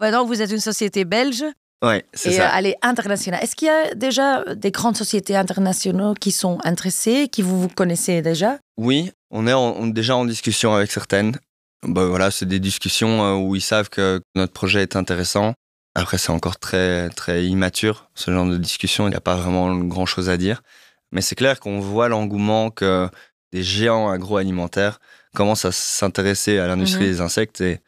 Maintenant, 0.00 0.24
vous 0.24 0.40
êtes 0.40 0.50
une 0.50 0.60
société 0.60 1.04
belge 1.04 1.44
Ouais, 1.82 2.04
c'est 2.14 2.30
et 2.30 2.36
ça. 2.36 2.48
euh, 2.48 2.58
elle 2.58 2.66
est 2.66 2.76
internationale. 2.82 3.42
Est-ce 3.42 3.56
qu'il 3.56 3.66
y 3.66 3.70
a 3.70 3.94
déjà 3.94 4.44
des 4.54 4.70
grandes 4.70 4.96
sociétés 4.96 5.36
internationales 5.36 6.14
qui 6.18 6.30
sont 6.30 6.58
intéressées, 6.64 7.28
qui 7.30 7.42
vous, 7.42 7.60
vous 7.60 7.68
connaissez 7.68 8.22
déjà? 8.22 8.58
Oui, 8.76 9.10
on 9.30 9.46
est 9.46 9.52
en- 9.52 9.74
on- 9.78 9.86
déjà 9.88 10.14
en 10.16 10.24
discussion 10.24 10.74
avec 10.74 10.92
certaines. 10.92 11.36
Bah, 11.84 12.04
voilà, 12.06 12.30
c'est 12.30 12.46
des 12.46 12.60
discussions 12.60 13.24
euh, 13.24 13.34
où 13.34 13.56
ils 13.56 13.60
savent 13.62 13.88
que 13.90 14.20
notre 14.36 14.52
projet 14.52 14.82
est 14.82 14.94
intéressant. 14.94 15.54
Après, 15.96 16.16
c'est 16.18 16.30
encore 16.30 16.58
très, 16.58 17.10
très 17.10 17.44
immature, 17.46 18.08
ce 18.14 18.30
genre 18.30 18.46
de 18.46 18.56
discussion. 18.56 19.06
Il 19.08 19.10
n'y 19.10 19.16
a 19.16 19.20
pas 19.20 19.34
vraiment 19.34 19.74
grand-chose 19.76 20.30
à 20.30 20.36
dire. 20.36 20.62
Mais 21.10 21.20
c'est 21.20 21.34
clair 21.34 21.58
qu'on 21.60 21.80
voit 21.80 22.08
l'engouement 22.08 22.70
que 22.70 23.08
des 23.52 23.62
géants 23.64 24.08
agroalimentaires 24.08 25.00
commencent 25.34 25.64
à 25.66 25.72
s'intéresser 25.72 26.58
à 26.58 26.66
l'industrie 26.68 27.04
Mhm. 27.06 27.10
des 27.10 27.20
insectes. 27.20 27.60
Et, 27.60 27.80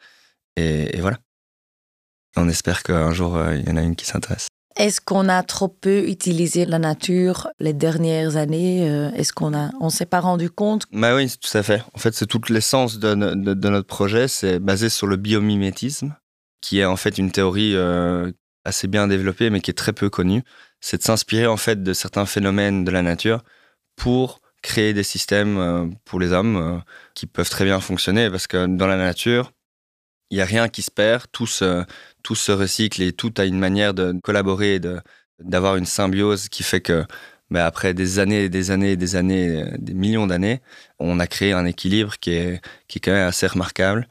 et, 0.57 0.97
et 0.97 1.01
voilà. 1.01 1.17
On 2.37 2.49
espère 2.49 2.83
qu'un 2.83 3.11
jour, 3.11 3.35
euh, 3.37 3.55
il 3.55 3.67
y 3.67 3.71
en 3.71 3.77
a 3.77 3.81
une 3.81 3.95
qui 3.95 4.05
s'intéresse. 4.05 4.47
Est-ce 4.77 4.99
qu'on 4.99 5.29
a 5.29 5.41
trop 5.41 5.69
peu 5.69 6.05
utilisé 6.09 6.65
la 6.65 6.79
nature 6.79 7.47
les 7.59 7.71
dernières 7.73 8.35
années 8.35 8.89
Euh, 8.89 9.09
Est-ce 9.11 9.31
qu'on 9.31 9.53
a, 9.53 9.71
on 9.79 9.89
s'est 9.89 10.05
pas 10.05 10.19
rendu 10.19 10.49
compte? 10.49 10.83
Bah 10.91 11.15
oui, 11.15 11.31
tout 11.41 11.57
à 11.57 11.63
fait. 11.63 11.81
En 11.93 11.97
fait, 11.97 12.13
c'est 12.13 12.25
toute 12.25 12.49
l'essence 12.49 12.99
de, 12.99 13.13
no- 13.15 13.35
de- 13.35 13.53
de 13.53 13.69
notre 13.69 13.87
projet. 13.87 14.27
C'est 14.27 14.59
basé 14.59 14.89
sur 14.89 15.07
le 15.07 15.15
biomimétisme, 15.15 16.13
qui 16.59 16.79
est 16.79 16.85
en 16.85 16.97
fait 16.97 17.17
une 17.17 17.31
théorie 17.31 17.73
euh, 17.75 18.29
assez 18.65 18.87
bien 18.87 19.07
développée, 19.07 19.49
mais 19.49 19.61
qui 19.61 19.71
est 19.71 19.75
très 19.75 19.93
peu 19.93 20.09
connue. 20.09 20.43
C'est 20.81 20.97
de 20.97 21.03
s'inspirer 21.03 21.47
en 21.47 21.57
fait 21.57 21.81
de 21.81 21.93
certains 21.93 22.25
phénomènes 22.25 22.83
de 22.83 22.91
la 22.91 23.01
nature 23.01 23.43
pour 23.95 24.41
créer 24.61 24.93
des 24.93 25.03
systèmes 25.03 25.95
pour 26.05 26.19
les 26.19 26.31
hommes 26.33 26.81
qui 27.13 27.27
peuvent 27.27 27.49
très 27.49 27.63
bien 27.65 27.79
fonctionner. 27.79 28.29
Parce 28.29 28.47
que 28.47 28.65
dans 28.65 28.87
la 28.87 28.97
nature, 28.97 29.51
il 30.31 30.37
n'y 30.37 30.41
a 30.41 30.45
rien 30.45 30.69
qui 30.69 30.81
se 30.81 30.91
perd, 30.91 31.23
tout 31.31 31.47
se, 31.47 31.83
tout 32.23 32.35
se 32.35 32.51
recycle 32.51 33.01
et 33.01 33.13
tout 33.13 33.33
a 33.37 33.45
une 33.45 33.59
manière 33.59 33.93
de 33.93 34.15
collaborer, 34.23 34.75
et 34.75 34.81
d'avoir 35.39 35.75
une 35.75 35.85
symbiose 35.85 36.49
qui 36.49 36.63
fait 36.63 36.81
que 36.81 37.05
mais 37.49 37.59
après 37.59 37.93
des 37.93 38.19
années 38.19 38.45
et 38.45 38.49
des 38.49 38.71
années 38.71 38.91
et 38.91 38.97
des 38.97 39.15
années, 39.15 39.61
euh, 39.61 39.65
des 39.77 39.93
millions 39.93 40.27
d'années, 40.27 40.61
on 40.99 41.19
a 41.19 41.27
créé 41.27 41.53
un 41.53 41.65
équilibre 41.65 42.15
qui 42.19 42.31
est, 42.31 42.61
qui 42.87 42.97
est 42.97 43.01
quand 43.01 43.11
même 43.11 43.27
assez 43.27 43.47
remarquable. 43.47 44.07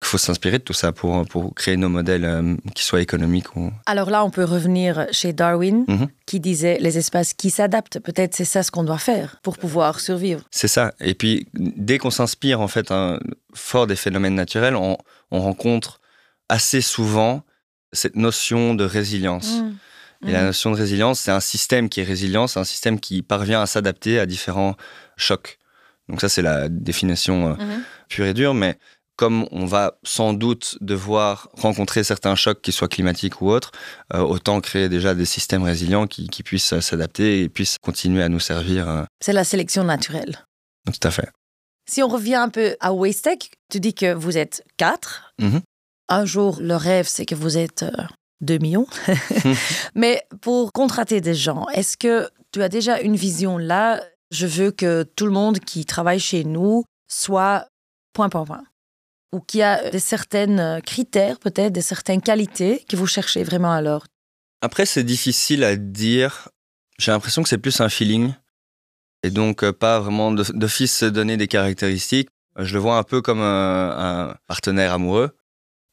Il 0.00 0.06
faut 0.06 0.18
s'inspirer 0.18 0.58
de 0.58 0.62
tout 0.62 0.72
ça 0.72 0.92
pour, 0.92 1.26
pour 1.26 1.52
créer 1.54 1.76
nos 1.76 1.88
modèles 1.88 2.24
euh, 2.24 2.54
qui 2.74 2.84
soient 2.84 3.00
économiques. 3.00 3.56
Ou... 3.56 3.72
Alors 3.84 4.10
là, 4.10 4.24
on 4.24 4.30
peut 4.30 4.44
revenir 4.44 5.06
chez 5.10 5.32
Darwin, 5.32 5.84
Mhm. 5.88 6.06
qui 6.24 6.38
disait 6.38 6.78
les 6.80 6.98
espaces 6.98 7.34
qui 7.34 7.50
s'adaptent. 7.50 7.98
Peut-être 7.98 8.34
c'est 8.34 8.44
ça 8.44 8.62
ce 8.62 8.70
qu'on 8.70 8.84
doit 8.84 8.98
faire 8.98 9.40
pour 9.42 9.58
pouvoir 9.58 9.98
survivre. 9.98 10.42
C'est 10.50 10.68
ça. 10.68 10.94
Et 11.00 11.14
puis, 11.14 11.48
dès 11.54 11.98
qu'on 11.98 12.10
s'inspire 12.10 12.60
en 12.60 12.68
fait 12.68 12.92
un, 12.92 13.18
fort 13.54 13.88
des 13.88 13.96
phénomènes 13.96 14.36
naturels, 14.36 14.76
on, 14.76 14.96
on 15.30 15.40
rencontre 15.40 16.00
assez 16.48 16.80
souvent 16.80 17.42
cette 17.92 18.16
notion 18.16 18.74
de 18.74 18.84
résilience. 18.84 19.60
Mmh. 19.60 20.28
Et 20.28 20.32
la 20.32 20.42
Mmh. 20.42 20.46
notion 20.46 20.70
de 20.72 20.76
résilience, 20.76 21.20
c'est 21.20 21.30
un 21.30 21.40
système 21.40 21.88
qui 21.88 22.00
est 22.00 22.04
résilient, 22.04 22.46
c'est 22.48 22.58
un 22.60 22.64
système 22.64 22.98
qui 22.98 23.22
parvient 23.22 23.62
à 23.62 23.66
s'adapter 23.66 24.18
à 24.18 24.26
différents 24.26 24.74
chocs. 25.16 25.58
Donc 26.08 26.20
ça, 26.20 26.28
c'est 26.28 26.42
la 26.42 26.68
définition 26.68 27.50
euh, 27.50 27.54
Mhm. 27.54 27.82
pure 28.08 28.26
et 28.26 28.34
dure, 28.34 28.54
mais 28.54 28.78
comme 29.16 29.46
on 29.50 29.66
va 29.66 29.98
sans 30.04 30.32
doute 30.32 30.76
devoir 30.80 31.48
rencontrer 31.52 32.02
certains 32.04 32.34
chocs, 32.36 32.62
qu'ils 32.62 32.72
soient 32.72 32.88
climatiques 32.88 33.40
ou 33.42 33.50
autres, 33.50 33.72
euh, 34.14 34.20
autant 34.20 34.60
créer 34.60 34.88
déjà 34.88 35.14
des 35.14 35.24
systèmes 35.24 35.62
résilients 35.64 36.06
qui, 36.06 36.28
qui 36.28 36.42
puissent 36.42 36.72
euh, 36.72 36.80
s'adapter 36.80 37.42
et 37.42 37.48
puissent 37.48 37.76
continuer 37.82 38.22
à 38.22 38.28
nous 38.28 38.40
servir. 38.40 38.88
euh. 38.88 39.04
C'est 39.20 39.32
la 39.32 39.44
sélection 39.44 39.84
naturelle. 39.84 40.38
Tout 40.86 41.06
à 41.06 41.10
fait. 41.10 41.28
Si 41.88 42.02
on 42.02 42.08
revient 42.08 42.34
un 42.34 42.50
peu 42.50 42.76
à 42.80 42.92
Wastech, 42.92 43.50
tu 43.70 43.80
dis 43.80 43.94
que 43.94 44.12
vous 44.12 44.36
êtes 44.36 44.64
quatre. 44.76 45.32
Mhm. 45.40 45.62
Un 46.08 46.24
jour, 46.24 46.58
le 46.60 46.76
rêve, 46.76 47.08
c'est 47.08 47.24
que 47.24 47.34
vous 47.34 47.56
êtes 47.56 47.82
euh, 47.82 48.02
2 48.42 48.58
millions. 48.58 48.86
Mais 49.94 50.22
pour 50.40 50.72
contrater 50.72 51.20
des 51.20 51.34
gens, 51.34 51.66
est-ce 51.68 51.96
que 51.96 52.28
tu 52.52 52.62
as 52.62 52.68
déjà 52.68 53.00
une 53.00 53.16
vision 53.16 53.58
là? 53.58 54.02
Je 54.30 54.46
veux 54.46 54.70
que 54.70 55.04
tout 55.16 55.24
le 55.24 55.32
monde 55.32 55.58
qui 55.60 55.86
travaille 55.86 56.20
chez 56.20 56.44
nous 56.44 56.84
soit 57.10 57.68
point, 58.12 58.28
point, 58.28 58.44
point. 58.44 58.64
Ou 59.32 59.40
qu'il 59.40 59.60
y 59.60 59.62
a 59.62 59.90
des 59.90 59.98
certains 59.98 60.80
critères, 60.80 61.38
peut-être, 61.38 61.72
des 61.72 61.82
certaines 61.82 62.20
qualités 62.20 62.84
que 62.88 62.96
vous 62.96 63.06
cherchez 63.06 63.44
vraiment 63.44 63.72
alors? 63.72 64.06
Après, 64.60 64.86
c'est 64.86 65.04
difficile 65.04 65.64
à 65.64 65.76
dire. 65.76 66.48
J'ai 66.98 67.12
l'impression 67.12 67.42
que 67.42 67.48
c'est 67.48 67.58
plus 67.58 67.80
un 67.80 67.88
feeling. 67.88 68.34
Et 69.22 69.30
donc, 69.30 69.62
euh, 69.64 69.72
pas 69.72 70.00
vraiment 70.00 70.32
d'office 70.32 70.96
se 70.96 71.04
donner 71.06 71.36
des 71.36 71.48
caractéristiques. 71.48 72.28
Je 72.56 72.74
le 72.74 72.80
vois 72.80 72.96
un 72.98 73.02
peu 73.02 73.20
comme 73.22 73.40
un, 73.40 74.28
un 74.28 74.34
partenaire 74.46 74.92
amoureux. 74.92 75.30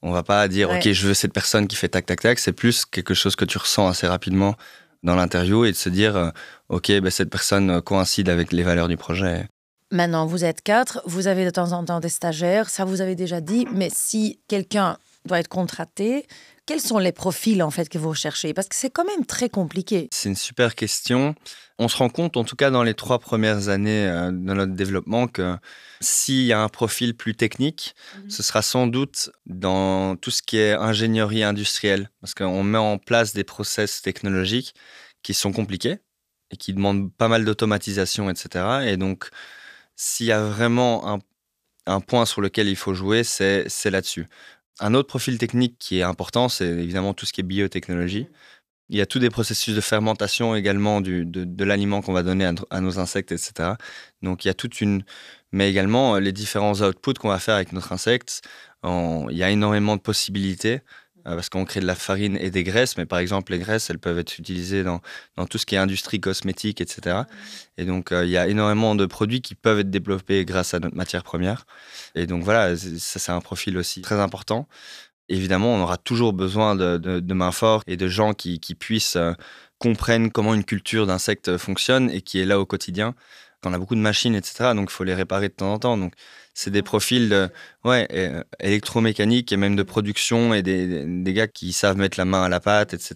On 0.02 0.12
va 0.12 0.24
pas 0.24 0.48
dire, 0.48 0.70
Ouais. 0.70 0.78
OK, 0.78 0.92
je 0.92 1.08
veux 1.08 1.14
cette 1.14 1.34
personne 1.34 1.68
qui 1.68 1.76
fait 1.76 1.90
tac, 1.90 2.06
tac, 2.06 2.22
tac. 2.22 2.40
C'est 2.40 2.52
plus 2.54 2.86
quelque 2.86 3.14
chose 3.14 3.36
que 3.36 3.46
tu 3.46 3.58
ressens 3.58 3.88
assez 3.88 4.08
rapidement 4.08 4.56
dans 5.04 5.16
l'interview 5.16 5.66
et 5.66 5.72
de 5.72 5.78
se 5.78 5.90
dire, 5.90 6.16
euh, 6.16 6.30
OK, 6.70 6.92
ben, 6.92 7.10
cette 7.10 7.30
personne 7.30 7.70
euh, 7.70 7.82
coïncide 7.82 8.30
avec 8.30 8.52
les 8.52 8.64
valeurs 8.64 8.88
du 8.88 8.98
projet. 8.98 9.48
Maintenant, 9.92 10.26
vous 10.26 10.44
êtes 10.44 10.62
quatre, 10.62 11.02
vous 11.06 11.28
avez 11.28 11.46
de 11.46 11.52
temps 11.52 11.72
en 11.72 11.86
temps 11.86 12.00
des 12.00 12.10
stagiaires, 12.10 12.70
ça 12.70 12.86
vous 12.86 13.02
avez 13.02 13.16
déjà 13.16 13.40
dit, 13.40 13.68
mais 13.72 13.90
si 13.94 14.40
quelqu'un 14.48 14.98
doit 15.26 15.40
être 15.40 15.48
contraté, 15.48 16.26
quels 16.66 16.82
sont 16.82 16.98
les 16.98 17.12
profils 17.12 17.62
en 17.62 17.72
fait 17.72 17.90
que 17.90 17.98
vous 17.98 18.10
recherchez? 18.10 18.54
Parce 18.54 18.68
que 18.68 18.76
c'est 18.76 18.90
quand 18.90 19.06
même 19.06 19.26
très 19.26 19.50
compliqué. 19.50 20.08
C'est 20.12 20.30
une 20.30 20.36
super 20.36 20.76
question. 20.76 21.36
On 21.78 21.88
se 21.88 21.98
rend 21.98 22.10
compte, 22.10 22.38
en 22.38 22.44
tout 22.44 22.56
cas 22.56 22.72
dans 22.72 22.84
les 22.84 22.94
trois 22.94 23.20
premières 23.20 23.70
années 23.70 24.08
euh, 24.08 24.28
de 24.32 24.54
notre 24.54 24.74
développement, 24.74 25.28
que 25.28 25.58
s'il 26.02 26.44
y 26.44 26.54
a 26.54 26.62
un 26.62 26.70
profil 26.70 27.16
plus 27.16 27.36
technique, 27.36 27.96
Mhm. 28.24 28.30
ce 28.30 28.44
sera 28.44 28.62
sans 28.62 28.88
doute 28.88 29.30
dans 29.46 30.16
tout 30.16 30.32
ce 30.32 30.42
qui 30.42 30.58
est 30.58 30.74
ingénierie 30.74 31.44
industrielle, 31.44 32.10
parce 32.22 32.34
qu'on 32.34 32.64
met 32.64 32.78
en 32.78 32.98
place 32.98 33.34
des 33.34 33.44
process 33.44 34.02
technologiques 34.02 34.74
qui 35.22 35.34
sont 35.34 35.52
compliqués 35.52 35.98
et 36.52 36.58
qui 36.58 36.74
demandent 36.74 37.12
pas 37.14 37.28
mal 37.28 37.44
d'automatisation, 37.46 38.30
etc. 38.30 38.84
Et 38.86 38.98
donc, 38.98 39.30
s'il 39.96 40.28
y 40.28 40.32
a 40.32 40.42
vraiment 40.44 41.12
un, 41.14 41.20
un 41.88 42.00
point 42.02 42.26
sur 42.26 42.42
lequel 42.42 42.68
il 42.68 42.76
faut 42.76 42.94
jouer, 42.94 43.24
c'est 43.24 43.68
là-dessus. 43.86 44.28
Un 44.80 44.94
autre 44.94 45.08
profil 45.08 45.38
technique 45.38 45.78
qui 45.80 46.00
est 46.00 46.04
important, 46.04 46.50
c'est 46.50 46.68
évidemment 46.68 47.14
tout 47.14 47.26
ce 47.26 47.34
qui 47.34 47.42
est 47.42 47.44
biotechnologie. 47.46 48.28
Il 48.90 48.98
y 48.98 49.02
a 49.02 49.06
tous 49.06 49.20
des 49.20 49.30
processus 49.32 49.76
de 49.76 49.82
fermentation 49.82 50.56
également 50.56 51.02
du, 51.02 51.26
de, 51.26 51.44
de 51.46 51.64
l'aliment 51.64 52.02
qu'on 52.02 52.14
va 52.14 52.24
donner 52.24 52.46
à, 52.46 52.52
no- 52.54 52.68
à 52.70 52.82
nos 52.82 53.00
insectes, 53.00 53.32
etc. 53.32 53.76
Donc 54.22 54.46
il 54.46 54.50
y 54.50 54.52
a 54.52 54.54
toute 54.54 54.82
une... 54.82 55.04
Mais 55.52 55.70
également 55.70 56.16
euh, 56.16 56.20
les 56.20 56.34
différents 56.34 56.74
outputs 56.82 57.14
qu'on 57.16 57.30
va 57.30 57.40
faire 57.40 57.56
avec 57.56 57.74
notre 57.74 57.94
insecte. 57.94 58.42
Il 58.84 59.28
y 59.38 59.44
a 59.44 59.50
énormément 59.50 59.96
de 59.96 60.02
possibilités 60.02 60.82
parce 61.34 61.50
qu'on 61.50 61.66
crée 61.66 61.80
de 61.80 61.86
la 61.88 61.96
farine 61.96 62.38
et 62.40 62.52
des 62.52 62.64
graisses. 62.64 62.98
Mais 62.98 63.06
par 63.06 63.20
exemple, 63.20 63.52
les 63.52 63.60
graisses, 63.60 63.90
elles 63.90 64.00
peuvent 64.00 64.20
être 64.20 64.38
utilisées 64.40 64.84
dans, 64.84 65.02
dans 65.38 65.46
tout 65.48 65.58
ce 65.58 65.66
qui 65.66 65.76
est 65.76 65.78
industrie 65.80 66.20
cosmétique, 66.20 66.82
etc. 66.82 67.26
Et 67.78 67.86
donc 67.86 68.12
euh, 68.12 68.24
il 68.26 68.32
y 68.32 68.38
a 68.38 68.48
énormément 68.48 68.96
de 68.96 69.06
produits 69.06 69.42
qui 69.42 69.56
peuvent 69.56 69.80
être 69.80 69.90
développés 69.90 70.46
grâce 70.46 70.74
à 70.74 70.80
notre 70.80 70.96
matière 70.96 71.24
première. 71.24 71.66
Et 72.16 72.28
donc 72.28 72.44
voilà, 72.44 72.76
ça 72.78 73.20
c'est 73.20 73.32
un 73.32 73.42
profil 73.42 73.78
aussi 73.78 74.02
très 74.02 74.20
important. 74.20 74.68
Évidemment, 75.30 75.74
on 75.76 75.82
aura 75.82 75.98
toujours 75.98 76.34
besoin 76.34 76.76
de, 76.76 76.98
de- 76.98 77.20
de 77.20 77.34
mains 77.34 77.52
fortes 77.52 77.84
et 77.88 77.98
de 77.98 78.08
gens 78.08 78.34
qui, 78.34 78.60
qui 78.60 78.76
puissent 78.76 79.16
euh, 79.16 79.34
comprennent 79.80 80.32
comment 80.32 80.54
une 80.54 80.64
culture 80.64 81.08
d'insectes 81.08 81.58
fonctionne 81.58 82.10
et 82.12 82.22
qui 82.22 82.40
est 82.40 82.46
là 82.46 82.60
au 82.60 82.66
quotidien. 82.66 83.16
On 83.66 83.74
a 83.74 83.78
beaucoup 83.78 83.96
de 83.96 84.02
machines, 84.02 84.36
etc. 84.36 84.72
Donc, 84.76 84.90
il 84.92 84.94
faut 84.94 85.04
les 85.04 85.14
réparer 85.14 85.50
de 85.50 85.54
temps 85.54 85.74
en 85.74 85.80
temps. 85.80 85.98
Donc, 85.98 86.14
c'est 86.54 86.72
des 86.72 86.82
profils 86.82 87.52
ouais, 87.84 88.08
euh, 88.14 88.44
électromécaniques 88.60 89.52
et 89.52 89.58
même 89.58 89.76
de 89.76 89.84
production 89.84 90.54
et 90.54 90.62
des, 90.64 91.34
gars 91.34 91.48
qui 91.48 91.74
savent 91.74 91.98
mettre 91.98 92.18
la 92.18 92.26
main 92.26 92.44
à 92.44 92.50
la 92.50 92.60
pâte, 92.60 92.94
etc. 92.94 93.16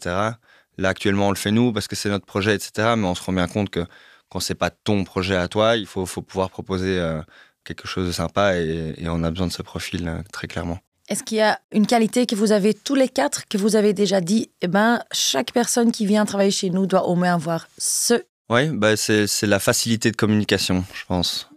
Là, 0.77 0.89
actuellement, 0.89 1.27
on 1.27 1.31
le 1.31 1.37
fait 1.37 1.51
nous 1.51 1.71
parce 1.71 1.87
que 1.87 1.95
c'est 1.95 2.09
notre 2.09 2.25
projet, 2.25 2.55
etc. 2.55 2.95
Mais 2.97 3.07
on 3.07 3.15
se 3.15 3.23
rend 3.23 3.33
bien 3.33 3.47
compte 3.47 3.69
que 3.69 3.85
quand 4.29 4.39
c'est 4.39 4.55
pas 4.55 4.69
ton 4.69 5.03
projet 5.03 5.35
à 5.35 5.47
toi, 5.47 5.77
il 5.77 5.85
faut, 5.85 6.05
pouvoir 6.05 6.49
proposer 6.49 6.99
euh, 6.99 7.21
quelque 7.63 7.87
chose 7.87 8.07
de 8.07 8.11
sympa 8.11 8.57
et, 8.57 8.93
et 8.97 9.09
on 9.09 9.23
a 9.23 9.31
besoin 9.31 9.47
de 9.47 9.53
ce 9.53 9.61
profil 9.61 10.07
euh, 10.07 10.21
très 10.31 10.47
clairement. 10.47 10.79
Est-ce 11.09 11.23
qu'il 11.23 11.39
y 11.39 11.41
a 11.41 11.59
une 11.71 11.87
qualité 11.87 12.27
que 12.27 12.35
vous 12.35 12.51
avez 12.51 12.75
tous 12.75 12.93
les 12.93 13.09
quatre, 13.09 13.47
que 13.47 13.57
vous 13.57 13.75
avez 13.75 13.93
déjà 13.93 14.21
dit, 14.21 14.51
eh 14.61 14.67
ben, 14.67 15.01
chaque 15.11 15.51
personne 15.51 15.91
qui 15.91 16.05
vient 16.05 16.23
travailler 16.23 16.51
chez 16.51 16.69
nous 16.69 16.85
doit 16.85 17.07
au 17.07 17.15
moins 17.15 17.33
avoir 17.33 17.67
ce 17.79 18.23
Oui, 18.49 18.69
bah 18.69 18.97
c'est 18.97 19.27
la 19.43 19.59
facilité 19.59 20.11
de 20.11 20.15
communication, 20.15 20.83
je 20.95 21.05
pense. 21.05 21.49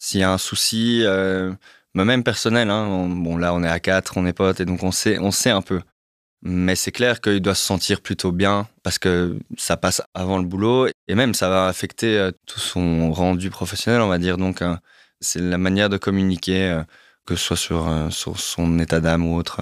S'il 0.00 0.20
y 0.20 0.24
a 0.24 0.32
un 0.32 0.38
souci, 0.38 1.02
euh, 1.04 1.52
bah 1.94 2.04
même 2.04 2.24
personnel, 2.24 2.68
hein, 2.70 2.84
on- 2.86 3.08
bon 3.08 3.36
là 3.36 3.54
on 3.54 3.62
est 3.62 3.68
à 3.68 3.78
quatre, 3.78 4.16
on 4.16 4.26
est 4.26 4.32
potes 4.32 4.60
et 4.60 4.64
donc 4.64 4.82
on 4.82 4.90
sait, 4.90 5.18
on 5.20 5.30
sait 5.30 5.50
un 5.50 5.62
peu. 5.62 5.80
Mais 6.44 6.74
c'est 6.74 6.90
clair 6.90 7.20
qu'il 7.20 7.40
doit 7.40 7.54
se 7.54 7.64
sentir 7.64 8.00
plutôt 8.00 8.32
bien 8.32 8.66
parce 8.82 8.98
que 8.98 9.38
ça 9.56 9.76
passe 9.76 10.02
avant 10.14 10.38
le 10.38 10.44
boulot 10.44 10.88
et 11.06 11.14
même 11.14 11.34
ça 11.34 11.48
va 11.48 11.68
affecter 11.68 12.18
euh, 12.18 12.32
tout 12.46 12.58
son 12.58 13.12
rendu 13.12 13.48
professionnel, 13.50 14.00
on 14.00 14.08
va 14.08 14.18
dire. 14.18 14.38
Donc 14.38 14.60
euh, 14.62 14.74
c'est 15.20 15.40
la 15.40 15.58
manière 15.58 15.88
de 15.88 15.98
communiquer, 15.98 16.82
que 17.26 17.36
ce 17.36 17.44
soit 17.44 17.56
sur, 17.56 18.08
sur 18.10 18.40
son 18.40 18.80
état 18.80 18.98
d'âme 18.98 19.24
ou 19.24 19.36
autre 19.36 19.60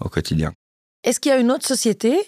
au 0.00 0.08
quotidien. 0.08 0.52
Est-ce 1.04 1.20
qu'il 1.20 1.30
y 1.30 1.32
a 1.32 1.38
une 1.38 1.52
autre 1.52 1.64
société, 1.64 2.18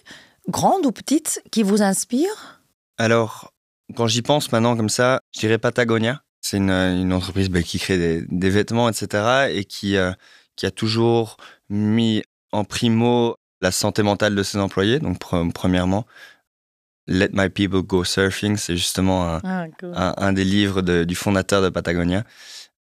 grande 0.49 0.87
ou 0.87 0.93
petite, 0.93 1.43
qui 1.51 1.65
vous 1.65 1.83
inspire? 1.83 2.61
Alors, 2.97 3.53
quand 3.97 4.07
j'y 4.07 4.23
pense 4.23 4.53
maintenant 4.53 4.77
comme 4.77 4.89
ça, 4.89 5.21
je 5.35 5.41
dirais 5.41 5.59
Patagonia. 5.59 6.23
C'est 6.41 6.59
une, 6.59 6.71
une 6.71 7.13
entreprise 7.13 7.49
bah, 7.51 7.63
qui 7.63 7.79
crée 7.79 7.99
des, 7.99 8.25
des 8.29 8.51
vêtements, 8.51 8.89
etc. 8.89 9.49
et 9.51 9.65
qui, 9.65 9.97
euh, 9.97 10.13
qui 10.57 10.67
a 10.67 10.71
toujours 10.71 11.37
mis 11.69 12.23
en 12.53 12.65
primo 12.65 13.37
la 13.61 13.73
santé 13.73 14.03
mentale 14.03 14.35
de 14.35 14.43
ses 14.43 14.59
employés. 14.59 14.99
Donc, 15.01 15.19
pre- 15.21 15.53
premièrement, 15.53 16.07
Let 17.07 17.31
My 17.33 17.49
People 17.49 17.83
Go 17.83 18.05
Surfing, 18.05 18.57
c'est 18.57 18.77
justement 18.77 19.27
un, 19.37 19.41
ah, 19.43 19.67
cool. 19.81 19.93
un, 19.95 20.15
un 20.17 20.33
des 20.33 20.45
livres 20.45 20.83
de- 20.83 21.05
du 21.05 21.15
fondateur 21.15 21.63
de 21.63 21.71
Patagonia. 21.71 22.25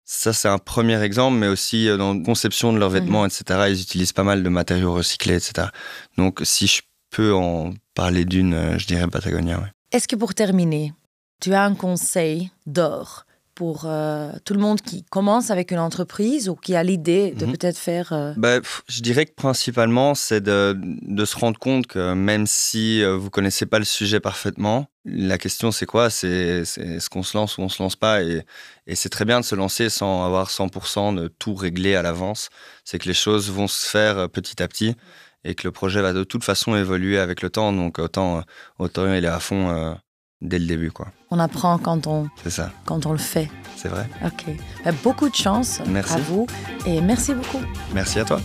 Ça, 0.04 0.34
c'est 0.34 0.50
un 0.50 0.58
premier 0.58 1.02
exemple, 1.02 1.38
mais 1.38 1.48
aussi 1.48 1.88
euh, 1.88 1.96
dans 1.98 2.14
la 2.14 2.24
conception 2.24 2.74
de 2.74 2.78
leurs 2.80 2.90
vêtements, 2.90 3.26
etc. 3.26 3.44
Ils 3.70 3.82
utilisent 3.82 4.12
pas 4.14 4.24
mal 4.26 4.44
de 4.44 4.50
matériaux 4.50 4.94
recyclés, 4.94 5.36
etc. 5.36 5.70
Donc, 6.18 6.42
si 6.44 6.68
je 6.68 6.82
peux 7.10 7.34
en 7.34 7.74
parler 7.96 8.26
d'une, 8.26 8.54
euh, 8.54 8.78
je 8.78 8.86
dirais 8.88 9.08
Patagonia. 9.08 9.60
ouais. 9.60 9.72
Est-ce 9.92 10.08
que 10.08 10.16
pour 10.16 10.34
terminer, 10.34 10.94
tu 11.42 11.54
as 11.54 11.64
un 11.64 11.76
conseil 11.76 12.52
d'or 12.66 13.26
pour 13.56 13.84
euh, 13.86 14.32
tout 14.46 14.54
le 14.54 14.60
monde 14.62 14.82
qui 14.82 15.04
commence 15.04 15.52
avec 15.52 15.72
une 15.72 15.78
entreprise 15.80 16.48
ou 16.50 16.56
qui 16.56 16.74
a 16.76 16.84
l'idée 16.84 17.32
de 17.32 17.46
Mhm. 17.46 17.52
peut-être 17.52 17.78
faire... 17.78 18.14
euh, 18.14 18.34
Bah, 18.38 18.60
je 18.88 19.02
dirais 19.02 19.26
que 19.26 19.34
principalement, 19.34 20.16
c'est 20.16 20.40
de, 20.42 20.76
de 20.82 21.26
se 21.26 21.36
rendre 21.38 21.60
compte 21.60 21.86
que 21.86 22.14
même 22.14 22.48
si 22.48 23.04
euh, 23.04 23.18
vous 23.18 23.30
connaissez 23.30 23.66
pas 23.66 23.78
le 23.78 23.86
sujet 23.86 24.20
parfaitement, 24.22 24.88
la 25.04 25.38
question 25.38 25.72
c'est 25.72 25.86
quoi? 25.86 26.10
C'est 26.10 26.64
est-ce 26.64 27.10
qu'on 27.10 27.24
se 27.24 27.36
lance 27.38 27.58
ou 27.58 27.62
on 27.62 27.70
se 27.70 27.84
lance 27.84 27.98
pas? 27.98 28.24
Et, 28.24 28.46
et 28.88 28.96
c'est 28.96 29.10
très 29.10 29.26
bien 29.26 29.42
de 29.42 29.46
se 29.46 29.56
lancer 29.56 29.90
sans 29.90 30.26
avoir 30.26 30.50
100% 30.50 31.14
de 31.14 31.28
tout 31.28 31.54
réglé 31.54 31.96
à 31.96 32.02
l'avance. 32.02 32.50
C'est 32.86 33.00
que 33.00 33.08
les 33.10 33.14
choses 33.14 33.52
vont 33.52 33.68
se 33.68 33.86
faire 33.88 34.30
petit 34.30 34.64
à 34.64 34.68
petit 34.70 34.96
et 35.44 35.56
que 35.56 35.68
le 35.68 35.72
projet 35.72 36.02
va 36.02 36.14
de 36.14 36.24
toute 36.24 36.44
façon 36.44 36.76
évoluer 36.76 37.18
avec 37.20 37.42
le 37.42 37.50
temps. 37.50 37.74
Donc 37.74 38.00
autant, 38.00 38.38
euh, 38.38 38.42
autant 38.80 39.14
il 39.14 39.24
est 39.26 39.28
à 39.28 39.40
fond 39.40 39.70
euh, 39.70 39.94
dès 40.42 40.60
le 40.60 40.66
début, 40.66 40.92
quoi. 40.92 41.08
on 41.30 41.40
apprend 41.40 41.78
quand 41.78 42.08
on, 42.08 42.30
ça, 42.48 42.72
quand 42.86 43.06
on 43.06 43.12
le 43.12 43.18
fait. 43.18 43.50
c'est 43.76 43.90
vrai. 43.90 44.08
Ok. 44.26 44.46
Ben, 44.86 44.96
beaucoup 45.04 45.30
de 45.30 45.36
chance 45.36 45.80
Merci. 45.88 46.14
à 46.14 46.18
vous 46.18 46.48
et 46.86 47.02
merci 47.02 47.34
beaucoup. 47.34 47.62
Merci 47.94 48.20
à 48.20 48.26
toi. 48.26 48.40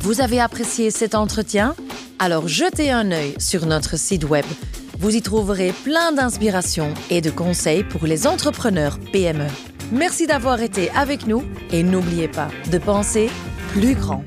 Vous 0.00 0.20
avez 0.20 0.40
apprécié 0.40 0.90
cet 0.90 1.14
entretien? 1.14 1.74
Alors 2.18 2.48
jetez 2.48 2.90
un 2.90 3.10
œil 3.12 3.34
sur 3.38 3.66
notre 3.66 3.96
site 3.98 4.24
web. 4.24 4.46
Vous 4.98 5.14
y 5.14 5.22
trouverez 5.22 5.72
plein 5.84 6.10
d'inspirations 6.10 6.92
et 7.08 7.20
de 7.20 7.30
conseils 7.30 7.84
pour 7.84 8.04
les 8.04 8.26
entrepreneurs 8.26 8.98
PME. 9.12 9.46
Merci 9.92 10.26
d'avoir 10.26 10.60
été 10.60 10.90
avec 10.90 11.28
nous 11.28 11.44
et 11.70 11.84
n'oubliez 11.84 12.26
pas 12.26 12.48
de 12.72 12.78
penser 12.78 13.30
plus 13.72 13.94
grand. 13.94 14.24